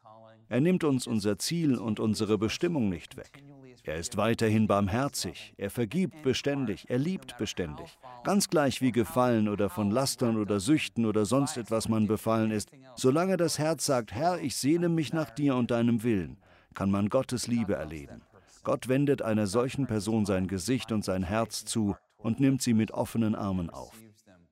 Er 0.50 0.62
nimmt 0.62 0.84
uns 0.84 1.06
unser 1.06 1.38
Ziel 1.38 1.76
und 1.78 2.00
unsere 2.00 2.40
Bestimmung 2.40 2.90
nicht 2.90 3.18
weg. 3.18 3.44
Er 3.84 3.96
ist 3.96 4.18
weiterhin 4.18 4.68
barmherzig, 4.68 5.54
er 5.58 5.70
vergibt 5.70 6.22
beständig, 6.24 6.86
er 6.90 6.98
liebt 6.98 7.38
beständig. 7.38 7.98
Ganz 8.24 8.50
gleich 8.50 8.82
wie 8.82 8.92
gefallen 8.92 9.48
oder 9.48 9.70
von 9.70 9.90
Lastern 9.90 10.38
oder 10.38 10.60
Süchten 10.60 11.06
oder 11.06 11.26
sonst 11.26 11.58
etwas 11.58 11.88
man 11.88 12.08
befallen 12.08 12.52
ist, 12.52 12.70
solange 12.96 13.38
das 13.38 13.58
Herz 13.58 13.86
sagt, 13.86 14.12
Herr, 14.12 14.40
ich 14.42 14.56
sehne 14.56 14.90
mich 14.90 15.14
nach 15.14 15.30
dir 15.30 15.56
und 15.56 15.72
deinem 15.72 16.04
Willen, 16.04 16.38
kann 16.74 16.92
man 16.92 17.10
Gottes 17.10 17.48
Liebe 17.48 17.76
erleben. 17.76 18.22
Gott 18.64 18.88
wendet 18.88 19.22
einer 19.22 19.48
solchen 19.48 19.88
Person 19.88 20.26
sein 20.26 20.48
Gesicht 20.48 20.92
und 20.92 21.06
sein 21.06 21.24
Herz 21.24 21.64
zu 21.64 21.96
und 22.18 22.40
nimmt 22.40 22.62
sie 22.62 22.74
mit 22.74 22.92
offenen 22.92 23.36
Armen 23.36 23.70
auf. 23.70 23.94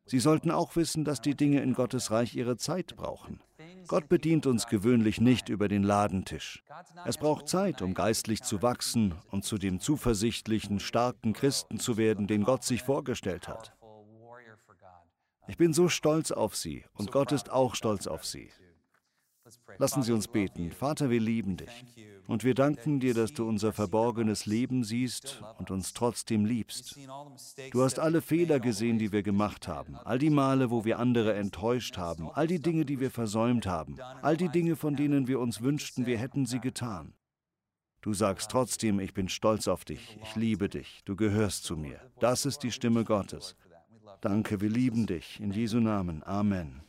Sie 0.06 0.20
sollten 0.20 0.52
auch 0.52 0.76
wissen, 0.76 1.04
dass 1.04 1.22
die 1.22 1.36
Dinge 1.36 1.62
in 1.62 1.74
Gottes 1.74 2.12
Reich 2.12 2.36
ihre 2.36 2.56
Zeit 2.56 2.96
brauchen. 2.96 3.42
Gott 3.88 4.10
bedient 4.10 4.46
uns 4.46 4.68
gewöhnlich 4.68 5.22
nicht 5.22 5.50
über 5.50 5.68
den 5.68 5.84
Ladentisch. 5.84 6.64
Es 7.06 7.18
braucht 7.18 7.48
Zeit, 7.48 7.82
um 7.82 7.94
geistlich 7.94 8.44
zu 8.44 8.62
wachsen 8.62 9.16
und 9.32 9.46
zu 9.46 9.58
dem 9.58 9.80
zuversichtlichen, 9.80 10.80
starken 10.80 11.34
Christen 11.34 11.80
zu 11.80 11.98
werden, 11.98 12.28
den 12.28 12.44
Gott 12.44 12.64
sich 12.64 12.84
vorgestellt 12.84 13.48
hat. 13.48 13.74
Ich 15.48 15.56
bin 15.56 15.74
so 15.74 15.88
stolz 15.88 16.32
auf 16.32 16.56
Sie 16.56 16.84
und 16.94 17.12
Gott 17.12 17.32
ist 17.32 17.50
auch 17.50 17.76
stolz 17.76 18.08
auf 18.08 18.26
Sie. 18.26 18.50
Lassen 19.78 20.04
Sie 20.04 20.12
uns 20.12 20.28
beten. 20.28 20.72
Vater, 20.72 21.10
wir 21.10 21.20
lieben 21.20 21.58
dich. 21.58 21.86
Und 22.28 22.44
wir 22.44 22.54
danken 22.54 23.00
dir, 23.00 23.14
dass 23.14 23.34
du 23.34 23.48
unser 23.48 23.72
verborgenes 23.72 24.46
Leben 24.46 24.84
siehst 24.84 25.42
und 25.60 25.72
uns 25.72 25.94
trotzdem 25.94 26.46
liebst. 26.46 26.98
Du 27.72 27.84
hast 27.84 28.00
alle 28.00 28.22
Fehler 28.22 28.60
gesehen, 28.60 29.00
die 29.00 29.12
wir 29.12 29.24
gemacht 29.24 29.68
haben, 29.68 29.96
all 29.96 30.20
die 30.20 30.30
Male, 30.30 30.70
wo 30.70 30.84
wir 30.84 31.00
andere 31.00 31.34
enttäuscht 31.36 31.98
haben, 31.98 32.30
all 32.30 32.48
die 32.48 32.62
Dinge, 32.62 32.84
die 32.86 33.00
wir 33.00 33.12
versäumt 33.12 33.66
haben, 33.66 33.98
all 34.22 34.36
die 34.36 34.50
Dinge, 34.50 34.76
von 34.76 34.96
denen 34.96 35.28
wir 35.28 35.40
uns 35.40 35.62
wünschten, 35.62 36.06
wir 36.06 36.18
hätten 36.18 36.46
sie 36.46 36.60
getan. 36.60 37.14
Du 38.02 38.14
sagst 38.14 38.52
trotzdem, 38.52 39.00
ich 39.00 39.14
bin 39.14 39.30
stolz 39.30 39.68
auf 39.68 39.86
dich, 39.86 40.18
ich 40.22 40.36
liebe 40.36 40.70
dich, 40.70 41.02
du 41.06 41.16
gehörst 41.16 41.64
zu 41.64 41.78
mir. 41.78 42.00
Das 42.20 42.46
ist 42.46 42.60
die 42.60 42.72
Stimme 42.72 43.06
Gottes. 43.06 43.56
Danke, 44.22 44.62
wir 44.62 44.70
lieben 44.70 45.06
dich. 45.06 45.40
In 45.40 45.52
Jesu 45.52 45.80
Namen. 45.80 46.24
Amen. 46.24 46.87